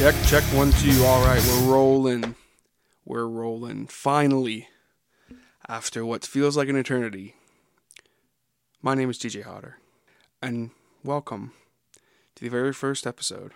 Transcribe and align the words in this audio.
Check, 0.00 0.14
check, 0.24 0.44
one, 0.54 0.72
two. 0.72 1.04
All 1.04 1.22
right, 1.26 1.46
we're 1.46 1.74
rolling. 1.74 2.34
We're 3.04 3.26
rolling. 3.26 3.86
Finally, 3.86 4.66
after 5.68 6.06
what 6.06 6.24
feels 6.24 6.56
like 6.56 6.70
an 6.70 6.76
eternity. 6.76 7.34
My 8.80 8.94
name 8.94 9.10
is 9.10 9.18
DJ 9.18 9.42
Hodder, 9.42 9.76
and 10.40 10.70
welcome 11.04 11.52
to 12.34 12.42
the 12.42 12.48
very 12.48 12.72
first 12.72 13.06
episode 13.06 13.52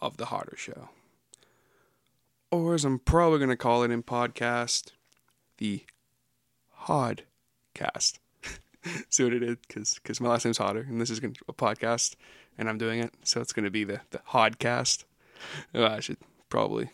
of 0.00 0.16
The 0.16 0.26
Hodder 0.26 0.56
Show. 0.56 0.88
Or 2.50 2.74
as 2.74 2.84
I'm 2.84 2.98
probably 2.98 3.38
going 3.38 3.50
to 3.50 3.56
call 3.56 3.84
it 3.84 3.92
in 3.92 4.02
podcast, 4.02 4.90
the 5.58 5.84
Hodcast. 6.86 8.18
See 9.10 9.22
what 9.22 9.32
it 9.32 9.44
is? 9.44 9.58
Because 10.02 10.20
my 10.20 10.28
last 10.28 10.44
name's 10.44 10.58
Hodder, 10.58 10.84
and 10.88 11.00
this 11.00 11.08
is 11.08 11.20
gonna, 11.20 11.34
a 11.48 11.52
podcast, 11.52 12.16
and 12.58 12.68
I'm 12.68 12.78
doing 12.78 12.98
it, 12.98 13.14
so 13.22 13.40
it's 13.40 13.52
going 13.52 13.64
to 13.64 13.70
be 13.70 13.84
the, 13.84 14.00
the 14.10 14.18
Hodcast. 14.30 15.04
I 15.74 16.00
should 16.00 16.18
probably 16.48 16.90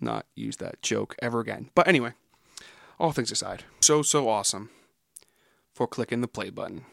not 0.00 0.26
use 0.34 0.56
that 0.56 0.82
joke 0.82 1.16
ever 1.22 1.40
again. 1.40 1.70
But 1.74 1.88
anyway, 1.88 2.12
all 2.98 3.12
things 3.12 3.30
aside, 3.30 3.64
so, 3.80 4.02
so 4.02 4.28
awesome 4.28 4.70
for 5.72 5.86
clicking 5.86 6.20
the 6.20 6.28
play 6.28 6.50
button. 6.50 6.84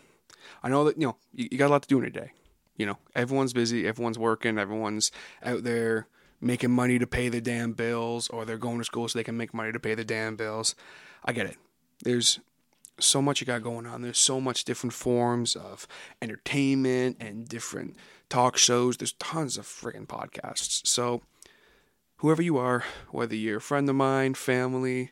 I 0.64 0.70
know 0.70 0.84
that, 0.86 0.98
you 0.98 1.08
know, 1.08 1.18
you, 1.34 1.50
you 1.52 1.58
got 1.58 1.68
a 1.68 1.74
lot 1.74 1.84
to 1.84 1.88
do 1.88 2.00
in 2.00 2.06
a 2.06 2.10
day. 2.10 2.32
You 2.78 2.86
know, 2.86 2.98
everyone's 3.16 3.54
busy, 3.54 3.86
everyone's 3.88 4.18
working, 4.18 4.58
everyone's 4.58 5.12
out 5.44 5.64
there 5.64 6.08
making 6.42 6.72
money 6.72 6.98
to 6.98 7.06
pay 7.06 7.28
their 7.28 7.42
damn 7.42 7.74
bills, 7.74 8.30
or 8.30 8.46
they're 8.46 8.58
going 8.58 8.78
to 8.78 8.86
school 8.86 9.08
so 9.08 9.20
they 9.20 9.24
can 9.24 9.38
make 9.38 9.54
money 9.54 9.74
to 9.74 9.80
pay 9.80 9.96
their 9.96 10.06
damn 10.06 10.36
bills. 10.36 10.76
I 11.26 11.34
get 11.34 11.48
it. 11.48 11.58
There's 12.04 12.40
so 13.00 13.22
much 13.22 13.42
you 13.42 13.48
got 13.48 13.64
going 13.64 13.86
on. 13.86 14.02
There's 14.02 14.18
so 14.18 14.40
much 14.40 14.64
different 14.64 14.94
forms 14.94 15.56
of 15.56 15.88
entertainment 16.22 17.18
and 17.20 17.48
different 17.48 17.98
talk 18.30 18.58
shows. 18.58 18.98
There's 18.98 19.14
tons 19.14 19.58
of 19.58 19.66
friggin' 19.66 20.08
podcasts. 20.08 20.86
So, 20.88 21.22
whoever 22.18 22.42
you 22.42 22.58
are, 22.58 22.84
whether 23.10 23.36
you're 23.36 23.58
a 23.58 23.62
friend 23.62 23.90
of 23.90 23.96
mine, 23.96 24.34
family, 24.34 25.12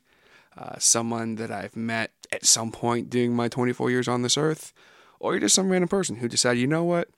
uh, 0.57 0.75
someone 0.79 1.35
that 1.35 1.51
I've 1.51 1.75
met 1.75 2.11
at 2.31 2.45
some 2.45 2.71
point 2.71 3.09
during 3.09 3.35
my 3.35 3.47
24 3.47 3.91
years 3.91 4.07
on 4.07 4.21
this 4.21 4.37
earth, 4.37 4.73
or 5.19 5.33
you're 5.33 5.41
just 5.41 5.55
some 5.55 5.69
random 5.69 5.87
person 5.87 6.17
who 6.17 6.27
decided, 6.27 6.59
you 6.59 6.67
know 6.67 6.83
what, 6.83 7.09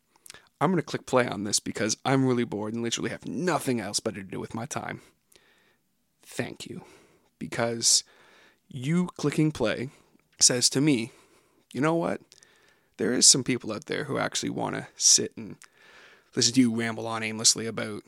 I'm 0.61 0.71
going 0.71 0.81
to 0.81 0.85
click 0.85 1.05
play 1.05 1.27
on 1.27 1.43
this 1.43 1.59
because 1.59 1.97
I'm 2.03 2.25
really 2.25 2.43
bored 2.43 2.73
and 2.73 2.83
literally 2.83 3.09
have 3.09 3.25
nothing 3.25 3.79
else 3.79 3.99
better 3.99 4.21
to 4.21 4.27
do 4.27 4.39
with 4.39 4.53
my 4.53 4.65
time. 4.65 5.01
Thank 6.23 6.65
you. 6.65 6.83
Because 7.39 8.03
you 8.67 9.07
clicking 9.17 9.51
play 9.51 9.89
says 10.39 10.69
to 10.71 10.81
me, 10.81 11.11
you 11.73 11.81
know 11.81 11.95
what? 11.95 12.21
There 12.97 13.13
is 13.13 13.25
some 13.25 13.43
people 13.43 13.71
out 13.71 13.85
there 13.85 14.05
who 14.05 14.17
actually 14.17 14.49
want 14.49 14.75
to 14.75 14.87
sit 14.97 15.31
and 15.37 15.55
to 16.33 16.61
you 16.61 16.75
ramble 16.75 17.07
on 17.07 17.23
aimlessly 17.23 17.65
about 17.65 18.03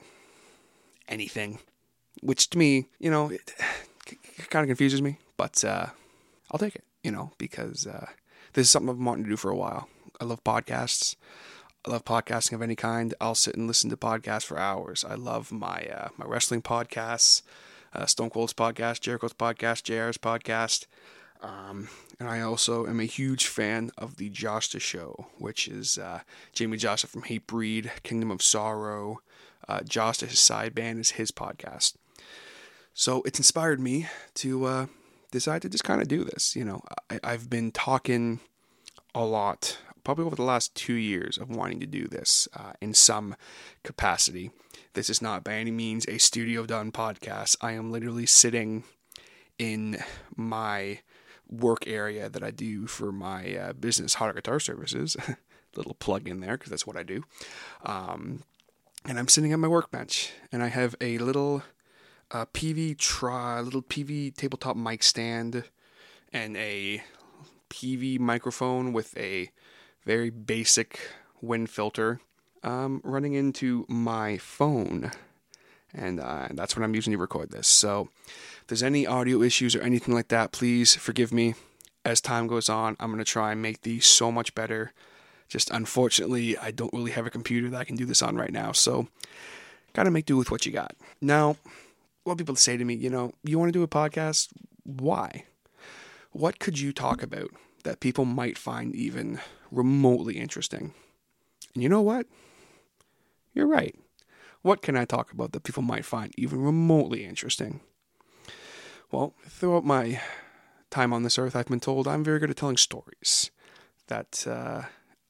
anything, 1.08 1.60
which 2.22 2.50
to 2.52 2.58
me, 2.58 2.88
you 3.00 3.12
know, 3.12 3.30
it, 3.30 3.54
it 4.08 4.50
kind 4.50 4.64
of 4.64 4.68
confuses 4.68 5.02
me, 5.02 5.18
but 5.38 5.64
uh, 5.64 5.88
I'll 6.52 6.60
take 6.60 6.76
it, 6.76 6.84
you 7.04 7.12
know, 7.12 7.32
because 7.38 7.88
uh, 7.88 8.08
this 8.54 8.68
is 8.68 8.72
something 8.72 8.90
I've 8.90 8.98
been 8.98 9.06
wanting 9.06 9.24
to 9.26 9.30
do 9.30 9.38
for 9.38 9.52
a 9.52 9.56
while. 9.56 9.88
I 10.20 10.26
love 10.26 10.44
podcasts. 10.44 11.16
I 11.86 11.92
love 11.92 12.06
podcasting 12.06 12.54
of 12.54 12.62
any 12.62 12.76
kind. 12.76 13.14
I'll 13.20 13.34
sit 13.34 13.56
and 13.56 13.68
listen 13.68 13.90
to 13.90 13.98
podcasts 13.98 14.46
for 14.46 14.60
hours. 14.60 15.04
I 15.04 15.16
love 15.16 15.52
my 15.52 15.88
uh, 15.92 16.10
my 16.16 16.26
wrestling 16.26 16.62
podcasts, 16.62 17.42
uh, 17.94 18.06
Stone 18.06 18.30
Cold's 18.30 18.54
podcast, 18.54 19.02
Jericho's 19.02 19.34
podcast, 19.34 19.84
JR's 19.84 20.18
podcast. 20.18 20.86
Um, 21.42 21.90
and 22.20 22.30
I 22.30 22.42
also 22.42 22.86
am 22.86 23.00
a 23.00 23.06
huge 23.06 23.48
fan 23.48 23.92
of 23.98 24.18
the 24.18 24.30
Jasta 24.30 24.80
Show, 24.80 25.28
which 25.38 25.68
is 25.68 25.98
uh, 25.98 26.22
Jamey 26.56 26.80
Jasta 26.80 27.08
from 27.08 27.24
Hatebreed, 27.24 27.90
Kingdom 28.04 28.30
of 28.32 28.44
Sorrow. 28.44 29.22
Uh, 29.68 29.80
Jasta, 29.80 30.28
his 30.28 30.40
side 30.40 30.76
band, 30.76 31.00
is 31.00 31.12
his 31.12 31.32
podcast. 31.32 31.96
So 32.94 33.22
it's 33.24 33.40
inspired 33.40 33.80
me 33.80 34.08
to 34.36 34.66
uh, 34.66 34.86
decide 35.32 35.62
to 35.64 35.70
just 35.70 35.84
kind 35.84 36.02
of 36.02 36.08
do 36.08 36.24
this. 36.24 36.56
You 36.56 36.66
know, 36.66 36.82
I, 37.10 37.20
I've 37.24 37.50
been 37.50 37.72
talking 37.72 38.40
a 39.16 39.26
lot, 39.26 39.80
probably 40.04 40.26
over 40.26 40.36
the 40.36 40.44
last 40.44 40.76
two 40.76 40.94
years, 40.94 41.38
of 41.38 41.50
wanting 41.50 41.80
to 41.80 41.86
do 41.86 42.08
this 42.08 42.48
uh, 42.56 42.74
in 42.82 42.94
some 42.94 43.36
capacity. 43.84 44.52
This 44.94 45.10
is 45.10 45.22
not 45.22 45.44
by 45.44 45.54
any 45.54 45.72
means 45.72 46.06
a 46.08 46.18
studio 46.18 46.66
done 46.66 46.92
podcast. 46.92 47.56
I 47.62 47.72
am 47.72 47.92
literally 47.92 48.26
sitting 48.26 48.84
in 49.58 49.98
my 50.36 51.00
work 51.52 51.86
area 51.86 52.30
that 52.30 52.44
I 52.44 52.52
do 52.52 52.88
for 52.88 53.12
my 53.12 53.56
uh, 53.56 53.74
business, 53.74 54.16
Hodder 54.16 54.34
Guitar 54.34 54.60
Services. 54.60 55.18
Little 55.76 55.94
plug 55.94 56.28
in 56.28 56.42
there 56.42 56.58
because 56.58 56.70
that's 56.70 56.88
what 56.88 56.98
I 56.98 57.04
do. 57.04 57.24
Um, 57.86 58.44
and 59.06 59.18
I'm 59.18 59.28
sitting 59.28 59.54
at 59.54 59.60
my 59.60 59.70
workbench 59.70 60.32
and 60.52 60.62
I 60.62 60.68
have 60.68 60.96
a 61.00 61.18
little 61.18 61.64
uh, 62.30 62.46
Peavey 62.54 62.98
try, 62.98 63.62
little 63.62 63.82
Peavey 63.82 64.36
tabletop 64.36 64.76
mic 64.76 65.02
stand 65.02 65.64
and 66.34 66.58
a 66.58 67.02
Peavey 67.70 68.20
microphone 68.20 68.92
with 68.92 69.18
a 69.18 69.50
very 70.06 70.30
basic 70.30 71.00
wind 71.42 71.70
filter 71.70 72.20
um, 72.64 73.02
running 73.04 73.34
into 73.34 73.86
my 73.88 74.38
phone. 74.38 75.12
And 75.94 76.20
uh, 76.20 76.48
that's 76.52 76.76
what 76.76 76.84
I'm 76.84 76.96
using 76.96 77.12
to 77.12 77.18
record 77.18 77.52
this. 77.52 77.68
So 77.68 78.10
if 78.26 78.68
there's 78.68 78.84
any 78.84 79.06
audio 79.06 79.42
issues 79.42 79.76
or 79.76 79.82
anything 79.82 80.14
like 80.14 80.30
that, 80.30 80.52
please 80.52 80.96
forgive 80.96 81.34
me. 81.34 81.56
As 82.04 82.22
time 82.22 82.48
goes 82.48 82.70
on, 82.70 82.96
I'm 83.00 83.12
going 83.12 83.24
to 83.24 83.26
try 83.26 83.52
and 83.52 83.62
make 83.62 83.82
these 83.82 84.06
so 84.06 84.32
much 84.32 84.56
better. 84.56 84.94
Just 85.48 85.70
unfortunately, 85.70 86.58
I 86.58 86.72
don't 86.72 86.94
really 86.94 87.12
have 87.12 87.26
a 87.26 87.30
computer 87.30 87.70
that 87.70 87.80
I 87.82 87.84
can 87.84 87.96
do 87.96 88.06
this 88.06 88.22
on 88.22 88.36
right 88.36 88.52
now. 88.52 88.72
So, 88.72 89.08
got 89.94 90.04
to 90.04 90.12
make 90.12 90.26
do 90.26 90.38
with 90.38 90.50
what 90.50 90.66
you 90.66 90.72
got. 90.72 90.96
Now, 91.20 91.58
what 92.24 92.38
people 92.38 92.56
say 92.56 92.78
to 92.78 92.86
me, 92.86 92.94
you 92.94 93.10
know, 93.10 93.34
you 93.44 93.60
want 93.60 93.70
to 93.70 93.78
do 93.78 93.84
a 93.84 93.88
podcast? 93.88 94.50
Why? 94.84 95.46
What 96.32 96.60
could 96.60 96.80
you 96.80 96.94
talk 96.94 97.22
about 97.22 97.52
that 97.84 98.00
people 98.00 98.26
might 98.26 98.58
find 98.58 98.96
even 98.96 99.40
remotely 99.70 100.38
interesting? 100.38 100.94
And 101.74 101.84
you 101.84 101.90
know 101.90 102.02
what? 102.02 102.26
You're 103.54 103.68
right. 103.68 103.96
What 104.62 104.82
can 104.82 104.96
I 104.96 105.06
talk 105.06 105.32
about 105.32 105.54
that 105.54 105.64
people 105.64 105.84
might 105.84 106.06
find 106.06 106.34
even 106.38 106.62
remotely 106.62 107.26
interesting? 107.26 107.82
Well, 109.12 109.34
throughout 109.48 109.86
my 109.86 110.22
time 110.90 111.14
on 111.14 111.24
this 111.24 111.40
earth, 111.40 111.56
I've 111.56 111.68
been 111.68 111.80
told 111.80 112.08
I'm 112.08 112.24
very 112.24 112.40
good 112.40 112.52
at 112.52 112.58
telling 112.58 112.78
stories. 112.78 113.52
That 114.08 114.46
uh, 114.48 114.84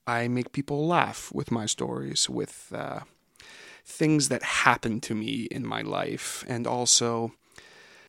I 0.07 0.27
make 0.27 0.51
people 0.51 0.87
laugh 0.87 1.31
with 1.33 1.51
my 1.51 1.65
stories, 1.65 2.29
with 2.29 2.71
uh, 2.75 3.01
things 3.85 4.29
that 4.29 4.43
happen 4.43 4.99
to 5.01 5.15
me 5.15 5.47
in 5.51 5.65
my 5.65 5.81
life, 5.81 6.43
and 6.47 6.67
also 6.67 7.33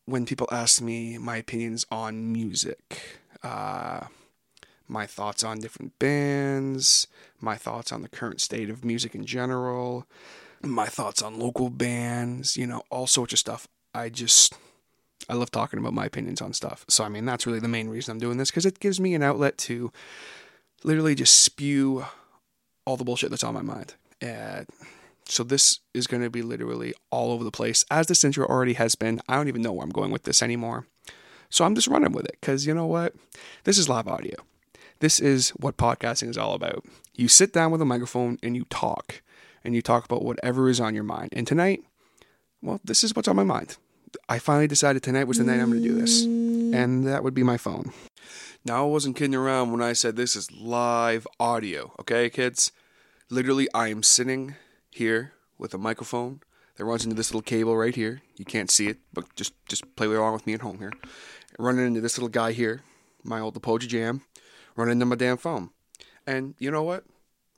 when 0.04 0.27
people 0.27 0.49
ask 0.50 0.81
me 0.81 1.19
my 1.19 1.37
opinions 1.37 1.87
on 1.91 2.33
music, 2.33 3.21
uh, 3.43 4.06
my 4.89 5.06
thoughts 5.06 5.44
on 5.44 5.60
different 5.60 5.99
bands, 5.99 7.06
my 7.41 7.56
thoughts 7.56 7.93
on 7.93 8.03
the 8.03 8.09
current 8.09 8.41
state 8.41 8.71
of 8.71 8.84
music 8.84 9.15
in 9.15 9.25
general, 9.25 10.06
my 10.62 10.86
thoughts 10.86 11.22
on 11.22 11.38
local 11.38 11.70
bands, 11.70 12.56
you 12.56 12.66
know, 12.66 12.82
all 12.90 13.06
sorts 13.06 13.32
of 13.32 13.38
stuff. 13.38 13.66
I 13.94 14.08
just 14.08 14.54
I 15.28 15.34
love 15.34 15.50
talking 15.50 15.78
about 15.78 15.94
my 15.94 16.06
opinions 16.06 16.40
on 16.40 16.52
stuff. 16.52 16.84
So 16.88 17.04
I 17.04 17.08
mean, 17.08 17.24
that's 17.24 17.46
really 17.46 17.60
the 17.60 17.68
main 17.68 17.88
reason 17.88 18.12
I'm 18.12 18.18
doing 18.18 18.38
this 18.38 18.50
because 18.50 18.66
it 18.66 18.80
gives 18.80 19.00
me 19.00 19.14
an 19.14 19.22
outlet 19.22 19.58
to 19.58 19.92
literally 20.84 21.14
just 21.14 21.40
spew 21.40 22.04
all 22.84 22.96
the 22.96 23.04
bullshit 23.04 23.30
that's 23.30 23.44
on 23.44 23.54
my 23.54 23.62
mind. 23.62 23.94
So 25.24 25.44
this 25.44 25.78
is 25.94 26.06
going 26.06 26.22
to 26.22 26.30
be 26.30 26.42
literally 26.42 26.94
all 27.10 27.30
over 27.30 27.44
the 27.44 27.52
place, 27.52 27.84
as 27.90 28.08
this 28.08 28.24
intro 28.24 28.44
already 28.46 28.72
has 28.74 28.96
been. 28.96 29.20
I 29.28 29.36
don't 29.36 29.48
even 29.48 29.62
know 29.62 29.72
where 29.72 29.84
I'm 29.84 29.90
going 29.90 30.10
with 30.10 30.24
this 30.24 30.42
anymore. 30.42 30.86
So 31.48 31.65
I'm 31.65 31.74
just 31.74 31.86
running 31.88 32.12
with 32.12 32.26
it 32.26 32.36
because 32.41 32.66
you 32.66 32.74
know 32.74 32.86
what? 32.86 33.15
This 33.65 33.78
is 33.78 33.88
live 33.88 34.08
audio. 34.08 34.34
This 34.98 35.20
is 35.20 35.50
what 35.50 35.76
podcasting 35.76 36.28
is 36.28 36.38
all 36.38 36.54
about. 36.54 36.84
You 37.15 37.28
sit 37.28 37.53
down 37.53 37.70
with 37.70 37.80
a 37.80 37.84
microphone 37.86 38.38
and 38.42 38.56
you 38.56 38.65
talk, 38.65 39.22
and 39.64 39.74
you 39.74 39.82
talk 39.82 40.04
about 40.04 40.24
whatever 40.24 40.68
is 40.68 40.80
on 40.80 40.94
your 40.94 41.04
mind. 41.04 41.30
And 41.32 41.47
tonight, 41.47 41.82
well, 42.60 42.80
this 42.84 43.04
is 43.04 43.14
what's 43.14 43.28
on 43.28 43.36
my 43.36 43.44
mind. 43.44 43.76
I 44.28 44.38
finally 44.38 44.66
decided 44.66 45.03
tonight 45.03 45.24
was 45.24 45.38
the 45.38 45.44
night 45.44 45.60
I'm 45.60 45.70
going 45.70 45.82
to 45.82 45.88
do 45.88 45.94
this, 45.94 46.22
and 46.22 47.06
that 47.06 47.24
would 47.24 47.34
be 47.34 47.42
my 47.42 47.56
phone. 47.56 47.92
Now, 48.64 48.84
I 48.84 48.86
wasn't 48.86 49.16
kidding 49.16 49.34
around 49.34 49.72
when 49.72 49.82
I 49.82 49.94
said 49.94 50.16
this 50.16 50.36
is 50.36 50.53
live 50.53 51.26
audio, 51.41 51.94
okay, 52.00 52.30
kids? 52.30 52.70
Literally, 53.30 53.68
I 53.74 53.88
am 53.88 54.03
sitting 54.03 54.54
here 54.91 55.32
with 55.59 55.74
a 55.74 55.78
microphone 55.78 56.41
that 56.76 56.84
runs 56.84 57.04
into 57.04 57.16
this 57.16 57.30
little 57.30 57.42
cable 57.42 57.76
right 57.76 57.94
here. 57.94 58.22
You 58.36 58.44
can't 58.44 58.70
see 58.70 58.88
it, 58.88 58.98
but 59.12 59.34
just 59.34 59.54
just 59.66 59.97
play 59.97 60.06
along 60.06 60.34
with 60.34 60.47
me 60.47 60.54
at 60.54 60.60
home 60.60 60.78
here. 60.78 60.92
Running 61.58 61.86
into 61.86 62.00
this 62.00 62.18
little 62.18 62.28
guy 62.28 62.53
here, 62.53 62.82
my 63.24 63.41
old 63.41 63.56
Apogee 63.56 63.86
Jam, 63.86 64.22
running 64.76 64.92
into 64.92 65.06
my 65.06 65.16
damn 65.16 65.36
phone. 65.36 65.70
And 66.26 66.54
you 66.58 66.70
know 66.70 66.82
what? 66.82 67.04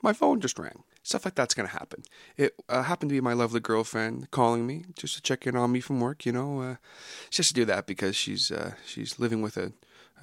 My 0.03 0.13
phone 0.13 0.41
just 0.41 0.59
rang. 0.59 0.85
Stuff 1.05 1.25
like 1.27 1.37
that's 1.37 1.55
gonna 1.55 1.69
happen. 1.69 2.03
It 2.37 2.55
uh, 2.69 2.83
happened 2.83 3.11
to 3.11 3.15
be 3.15 3.21
my 3.21 3.35
lovely 3.35 3.61
girlfriend 3.61 4.31
calling 4.31 4.67
me 4.67 4.87
just 4.97 5.15
to 5.17 5.23
check 5.23 5.47
in 5.47 5.55
on 5.55 5.71
me 5.71 5.81
from 5.81 6.01
work. 6.01 6.25
You 6.27 6.33
know, 6.33 6.61
uh, 6.63 6.77
just 7.31 7.51
to 7.51 7.55
do 7.55 7.65
that 7.67 7.87
because 7.87 8.17
she's 8.17 8.51
uh, 8.51 8.73
she's 8.87 9.19
living 9.21 9.43
with 9.43 9.57
a 9.57 9.73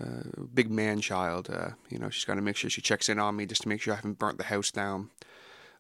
uh, 0.04 0.24
big 0.54 0.72
man 0.72 1.00
child. 1.00 1.50
Uh, 1.50 1.70
you 1.90 2.00
know, 2.00 2.10
she's 2.10 2.26
got 2.26 2.36
to 2.36 2.42
make 2.42 2.58
sure 2.58 2.70
she 2.70 2.82
checks 2.82 3.10
in 3.10 3.20
on 3.20 3.36
me 3.36 3.46
just 3.46 3.62
to 3.62 3.70
make 3.70 3.80
sure 3.80 3.94
I 3.94 3.98
haven't 3.98 4.20
burnt 4.20 4.40
the 4.40 4.46
house 4.46 4.72
down. 4.72 5.12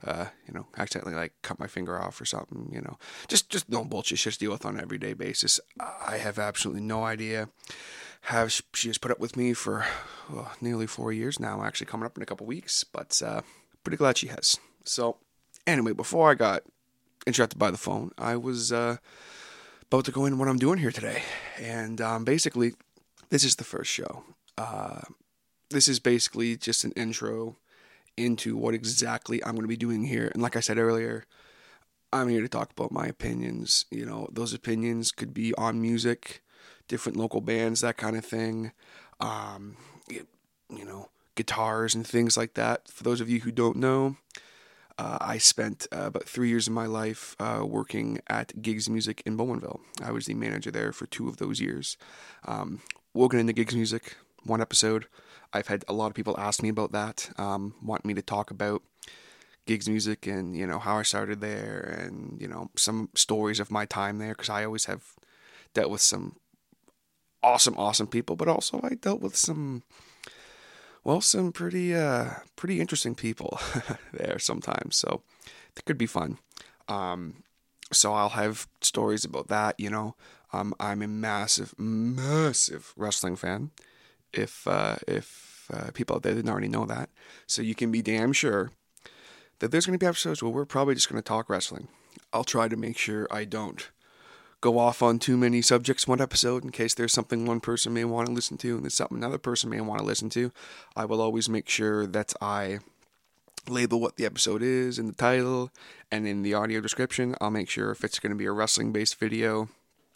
uh, 0.04 0.26
you 0.48 0.54
know, 0.54 0.66
accidentally 0.78 1.16
like 1.16 1.34
cut 1.42 1.60
my 1.60 1.68
finger 1.68 2.00
off 2.00 2.20
or 2.20 2.26
something, 2.26 2.70
you 2.72 2.82
know, 2.82 2.98
just 3.28 3.50
just 3.50 3.70
no 3.70 3.84
bullshit 3.84 4.20
shit 4.20 4.34
to 4.34 4.40
deal 4.40 4.52
with 4.52 4.66
on 4.66 4.76
an 4.76 4.82
everyday 4.82 5.14
basis. 5.14 5.60
I 5.80 6.18
have 6.18 6.40
absolutely 6.40 6.82
no 6.82 7.04
idea 7.04 7.50
how 8.22 8.48
she 8.48 8.88
has 8.88 8.98
put 8.98 9.12
up 9.12 9.20
with 9.20 9.36
me 9.38 9.54
for 9.54 9.86
well, 10.32 10.52
nearly 10.62 10.88
four 10.88 11.12
years 11.12 11.40
now. 11.40 11.64
Actually, 11.64 11.88
coming 11.88 12.06
up 12.06 12.18
in 12.18 12.24
a 12.24 12.26
couple 12.26 12.46
weeks, 12.48 12.84
but 12.84 13.22
uh, 13.24 13.42
pretty 13.84 13.98
glad 13.98 14.18
she 14.18 14.28
has. 14.28 14.58
So, 14.84 15.18
anyway, 15.68 15.94
before 15.94 16.32
I 16.32 16.36
got 16.36 16.64
interrupted 17.28 17.60
by 17.60 17.72
the 17.72 17.78
phone, 17.78 18.12
I 18.18 18.36
was 18.36 18.72
uh, 18.72 18.98
about 19.84 20.06
to 20.06 20.12
go 20.12 20.26
into 20.26 20.38
what 20.38 20.48
I'm 20.48 20.58
doing 20.58 20.80
here 20.80 20.92
today, 20.92 21.24
and 21.60 22.02
um, 22.02 22.24
basically, 22.24 22.74
this 23.30 23.44
is 23.44 23.56
the 23.56 23.64
first 23.64 23.92
show. 23.92 24.24
Uh, 24.58 25.02
this 25.70 25.88
is 25.88 26.00
basically 26.00 26.58
just 26.58 26.84
an 26.84 26.92
intro 26.94 27.58
into 28.18 28.58
what 28.58 28.74
exactly 28.74 29.44
I'm 29.44 29.52
going 29.52 29.62
to 29.64 29.68
be 29.68 29.78
doing 29.78 30.04
here. 30.04 30.30
And 30.34 30.42
like 30.42 30.56
I 30.56 30.60
said 30.60 30.78
earlier, 30.78 31.26
I'm 32.12 32.28
here 32.28 32.42
to 32.42 32.50
talk 32.50 32.72
about 32.72 32.92
my 32.92 33.08
opinions. 33.08 33.86
You 33.90 34.06
know, 34.06 34.28
those 34.32 34.54
opinions 34.54 35.12
could 35.12 35.34
be 35.34 35.54
on 35.56 35.82
music, 35.82 36.44
different 36.88 37.18
local 37.18 37.40
bands, 37.40 37.82
that 37.82 37.98
kind 37.98 38.18
of 38.18 38.26
thing. 38.26 38.74
Um, 39.22 39.78
you 40.10 40.86
know, 40.86 41.10
guitars 41.36 41.96
and 41.96 42.06
things 42.06 42.38
like 42.38 42.54
that. 42.56 42.88
For 42.88 43.04
those 43.04 43.22
of 43.22 43.30
you 43.30 43.42
who 43.42 43.52
don't 43.52 43.78
know, 43.78 44.18
uh, 45.02 45.18
I 45.20 45.40
spent 45.40 45.88
uh, 45.92 46.04
about 46.06 46.30
three 46.30 46.50
years 46.50 46.68
of 46.68 46.74
my 46.74 46.86
life 46.86 47.36
uh, 47.40 47.64
working 47.66 48.20
at 48.28 48.62
Gigs 48.62 48.88
Music 48.88 49.24
in 49.26 49.36
Bowmanville. 49.36 49.80
I 50.04 50.12
was 50.12 50.28
the 50.28 50.36
manager 50.36 50.70
there 50.70 50.92
for 50.92 51.08
two 51.08 51.28
of 51.28 51.38
those 51.38 51.60
years. 51.60 51.98
Um, 52.46 52.82
woken 53.12 53.40
into 53.40 53.52
Gigs 53.52 53.74
Music, 53.76 54.16
one 54.44 54.62
episode. 54.62 55.08
I've 55.54 55.66
had 55.66 55.84
a 55.88 55.94
lot 55.94 56.08
of 56.08 56.14
people 56.14 56.40
ask 56.40 56.62
me 56.62 56.70
about 56.70 56.92
that, 56.92 57.32
um, 57.38 57.74
want 57.84 58.06
me 58.06 58.14
to 58.14 58.22
talk 58.22 58.52
about 58.52 58.84
gigs 59.68 59.88
music 59.88 60.26
and 60.26 60.58
you 60.58 60.66
know 60.66 60.80
how 60.80 60.98
I 60.98 61.04
started 61.04 61.40
there 61.40 62.00
and 62.04 62.42
you 62.42 62.48
know 62.48 62.72
some 62.76 63.10
stories 63.14 63.60
of 63.60 63.70
my 63.70 63.86
time 63.86 64.18
there 64.18 64.34
because 64.34 64.50
I 64.50 64.66
always 64.66 64.86
have 64.86 65.04
dealt 65.76 65.92
with 65.92 66.02
some 66.02 66.38
awesome 67.44 67.76
awesome 67.78 68.08
people 68.08 68.36
but 68.36 68.48
also 68.48 68.82
I 68.84 68.96
dealt 68.96 69.22
with 69.22 69.36
some 69.36 69.84
well 71.04 71.22
some 71.22 71.52
pretty 71.52 71.96
uh 71.96 72.32
pretty 72.56 72.80
interesting 72.80 73.16
people 73.16 73.60
there 74.14 74.40
sometimes 74.40 74.96
so 74.96 75.22
it 75.76 75.86
could 75.86 75.98
be 75.98 76.06
fun 76.06 76.38
um 76.88 77.44
so 77.92 78.14
I'll 78.14 78.30
have 78.30 78.68
stories 78.82 79.26
about 79.26 79.48
that 79.50 79.80
you 79.80 79.90
know 79.90 80.16
um 80.54 80.74
I'm 80.80 81.02
a 81.02 81.08
massive 81.08 81.74
massive 81.78 82.94
wrestling 82.96 83.36
fan 83.36 83.72
if 84.34 84.68
uh, 84.68 84.96
if 85.08 85.70
uh, 85.74 85.92
people 85.94 86.16
out 86.16 86.24
there 86.24 86.34
didn't 86.34 86.50
already 86.50 86.68
know 86.68 86.86
that. 86.86 87.10
So 87.48 87.62
you 87.62 87.76
can 87.76 87.92
be 87.92 88.02
damn 88.02 88.34
sure 88.34 88.72
that 89.60 89.72
there's 89.72 89.86
going 89.86 89.98
to 89.98 90.04
be 90.04 90.08
episodes 90.08 90.42
where 90.42 90.52
we're 90.52 90.66
probably 90.66 90.96
just 90.96 91.10
going 91.10 91.22
to 91.22 91.28
talk 91.28 91.50
wrestling. 91.50 91.88
I'll 92.34 92.44
try 92.44 92.68
to 92.68 92.76
make 92.76 92.98
sure 92.98 93.28
I 93.32 93.46
don't 93.46 93.90
go 94.62 94.78
off 94.78 95.02
on 95.02 95.20
too 95.20 95.36
many 95.36 95.62
subjects 95.62 96.08
one 96.08 96.22
episode 96.22 96.64
in 96.64 96.72
case 96.72 96.94
there's 96.94 97.14
something 97.14 97.46
one 97.46 97.60
person 97.60 97.94
may 97.94 98.06
want 98.06 98.28
to 98.28 98.34
listen 98.34 98.58
to 98.58 98.76
and 98.76 98.84
there's 98.84 98.94
something 98.94 99.18
another 99.18 99.38
person 99.38 99.70
may 99.70 99.82
want 99.82 100.00
to 100.00 100.06
listen 100.06 100.30
to. 100.30 100.52
I 100.96 101.06
will 101.06 101.22
always 101.22 101.50
make 101.50 101.68
sure 101.68 102.06
that 102.08 102.34
I 102.40 102.80
label 103.68 104.00
what 104.00 104.16
the 104.16 104.26
episode 104.26 104.62
is 104.64 104.98
in 104.98 105.08
the 105.08 105.14
title 105.14 105.72
and 106.12 106.28
in 106.28 106.44
the 106.44 106.54
audio 106.54 106.80
description. 106.80 107.36
I'll 107.42 107.52
make 107.52 107.70
sure 107.70 107.92
if 107.92 108.04
it's 108.04 108.20
going 108.20 108.32
to 108.32 108.38
be 108.38 108.46
a 108.46 108.52
wrestling 108.52 108.92
based 108.92 109.20
video 109.20 109.70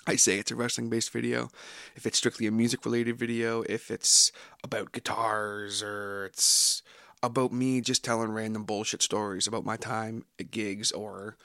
I 0.08 0.16
say 0.18 0.38
it's 0.38 0.52
a 0.52 0.56
wrestling 0.56 0.90
based 0.90 1.12
video. 1.12 1.50
If 1.96 2.06
it's 2.06 2.18
strictly 2.18 2.46
a 2.46 2.52
music 2.52 2.86
related 2.86 3.18
video, 3.18 3.64
if 3.64 3.90
it's 3.90 4.32
about 4.64 4.92
guitars 4.92 5.82
or 5.82 6.26
it's 6.26 6.84
about 7.24 7.52
me 7.52 7.82
just 7.82 8.04
telling 8.04 8.32
random 8.32 8.66
bullshit 8.66 9.02
stories 9.02 9.48
about 9.48 9.66
my 9.66 9.78
time 9.78 10.26
at 10.40 10.52
gigs 10.52 10.92
or, 10.92 11.38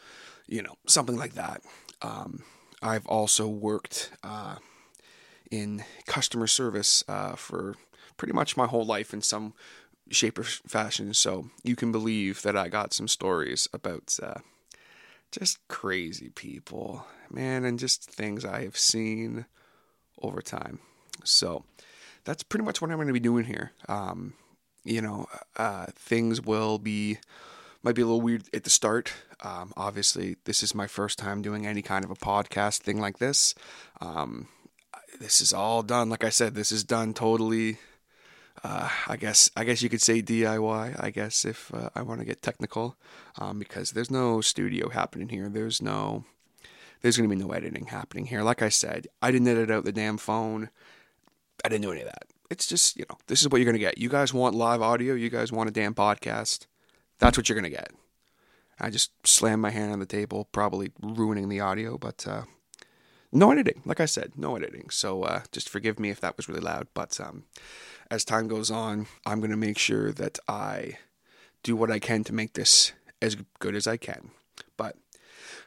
you 0.47 0.63
know, 0.63 0.75
something 0.87 1.17
like 1.17 1.35
that. 1.35 1.63
Um, 2.03 2.43
I've 2.83 3.07
also 3.07 3.49
worked 3.49 4.13
uh, 4.23 4.57
in 5.51 5.85
customer 6.07 6.47
service 6.47 7.05
uh, 7.09 7.35
for 7.37 7.77
pretty 8.17 8.33
much 8.33 8.57
my 8.57 8.67
whole 8.67 8.85
life 8.85 9.13
in 9.13 9.23
some 9.23 9.55
shape 10.11 10.39
or 10.39 10.45
fashion. 10.45 11.15
So 11.15 11.51
you 11.63 11.77
can 11.77 11.93
believe 11.93 12.43
that 12.43 12.57
I 12.57 12.69
got 12.69 12.93
some 12.93 13.09
stories 13.09 13.69
about 13.73 14.19
uh, 14.23 14.41
just 15.31 15.67
crazy 15.69 16.31
people 16.31 17.07
man, 17.31 17.65
and 17.65 17.79
just 17.79 18.11
things 18.11 18.45
I 18.45 18.63
have 18.65 18.77
seen 18.77 19.47
over 20.21 20.43
time. 20.43 20.81
So 21.25 21.65
that's 22.25 22.43
pretty 22.43 22.65
much 22.65 22.81
what 22.81 22.91
I'm 22.91 22.97
going 22.97 23.07
to 23.07 23.13
be 23.13 23.21
doing 23.21 23.45
here. 23.45 23.73
Um, 23.89 24.35
you 24.85 25.01
know, 25.01 25.27
uh, 25.57 25.87
things 25.95 26.41
will 26.41 26.79
be 26.79 27.19
might 27.83 27.95
be 27.95 28.03
a 28.03 28.07
little 28.07 28.21
weird 28.21 28.45
at 28.53 28.65
the 28.65 28.71
start. 28.71 29.13
Um, 29.43 29.73
obviously, 29.77 30.37
this 30.45 30.63
is 30.63 30.75
my 30.75 30.87
first 30.87 31.19
time 31.19 31.43
doing 31.43 31.67
any 31.67 31.83
kind 31.83 32.05
of 32.05 32.11
a 32.11 32.15
podcast 32.15 32.79
thing 32.79 33.01
like 33.01 33.19
this. 33.19 33.55
Um, 34.01 34.49
this 35.19 35.41
is 35.41 35.53
all 35.53 35.83
done, 35.83 36.09
like 36.09 36.25
I 36.25 36.31
said, 36.31 36.55
this 36.55 36.73
is 36.73 36.85
done 36.85 37.15
totally. 37.15 37.79
Uh, 38.63 38.91
I 39.09 39.17
guess 39.17 39.51
I 39.57 39.65
guess 39.65 39.81
you 39.81 39.89
could 39.89 40.03
say 40.03 40.21
DIY. 40.21 41.03
I 41.03 41.11
guess 41.11 41.45
if 41.45 41.73
uh, 41.73 41.89
I 41.95 42.03
want 42.03 42.21
to 42.21 42.27
get 42.27 42.43
technical, 42.43 42.97
um, 43.39 43.59
because 43.59 43.93
there's 43.93 44.11
no 44.11 44.41
studio 44.41 44.91
happening 44.91 45.31
here. 45.31 45.49
There's 45.49 45.81
no 45.81 46.25
there's 47.01 47.17
going 47.17 47.29
to 47.29 47.35
be 47.35 47.43
no 47.43 47.53
editing 47.53 47.87
happening 47.87 48.27
here. 48.27 48.43
Like 48.43 48.63
I 48.63 48.69
said, 48.69 49.07
I 49.23 49.31
didn't 49.31 49.49
edit 49.49 49.71
out 49.71 49.85
the 49.85 49.93
damn 49.93 50.19
phone. 50.19 50.71
I 51.65 51.69
didn't 51.69 51.83
do 51.83 51.93
any 51.93 52.03
of 52.03 52.07
that. 52.07 52.25
It's 52.51 52.67
just, 52.67 52.97
you 52.99 53.05
know, 53.09 53.17
this 53.27 53.41
is 53.41 53.49
what 53.49 53.59
you're 53.59 53.65
going 53.65 53.75
to 53.75 53.79
get. 53.79 53.99
You 53.99 54.09
guys 54.09 54.35
want 54.35 54.55
live 54.55 54.83
audio. 54.83 55.15
You 55.15 55.31
guys 55.31 55.53
want 55.53 55.69
a 55.69 55.73
damn 55.73 55.95
podcast. 55.95 56.67
That's 57.21 57.37
what 57.37 57.49
you're 57.49 57.59
going 57.59 57.71
to 57.71 57.77
get. 57.77 57.93
I 58.81 58.91
just 58.91 59.13
slammed 59.27 59.63
my 59.63 59.71
hand 59.71 59.93
on 59.93 60.01
the 60.01 60.07
table, 60.07 60.49
probably 60.53 60.91
ruining 61.01 61.49
the 61.49 61.61
audio, 61.61 61.99
but 61.99 62.27
uh, 62.27 62.43
no 63.31 63.53
editing. 63.53 63.83
Like 63.85 64.01
I 64.01 64.07
said, 64.07 64.33
no 64.37 64.57
editing. 64.57 64.91
So 64.91 65.23
uh, 65.23 65.43
just 65.53 65.69
forgive 65.69 66.01
me 66.01 66.11
if 66.11 66.21
that 66.21 66.37
was 66.37 66.49
really 66.49 66.61
loud. 66.61 66.89
But 66.95 67.21
um, 67.21 67.45
as 68.11 68.25
time 68.25 68.49
goes 68.49 68.71
on, 68.71 69.07
I'm 69.25 69.41
going 69.41 69.51
to 69.51 69.57
make 69.57 69.79
sure 69.79 70.13
that 70.13 70.39
I 70.49 70.99
do 71.63 71.77
what 71.77 71.91
I 71.91 71.99
can 71.99 72.25
to 72.25 72.33
make 72.33 72.55
this 72.55 72.93
as 73.23 73.37
good 73.59 73.77
as 73.77 73.87
I 73.87 73.99
can. 73.99 74.31
But 74.77 74.97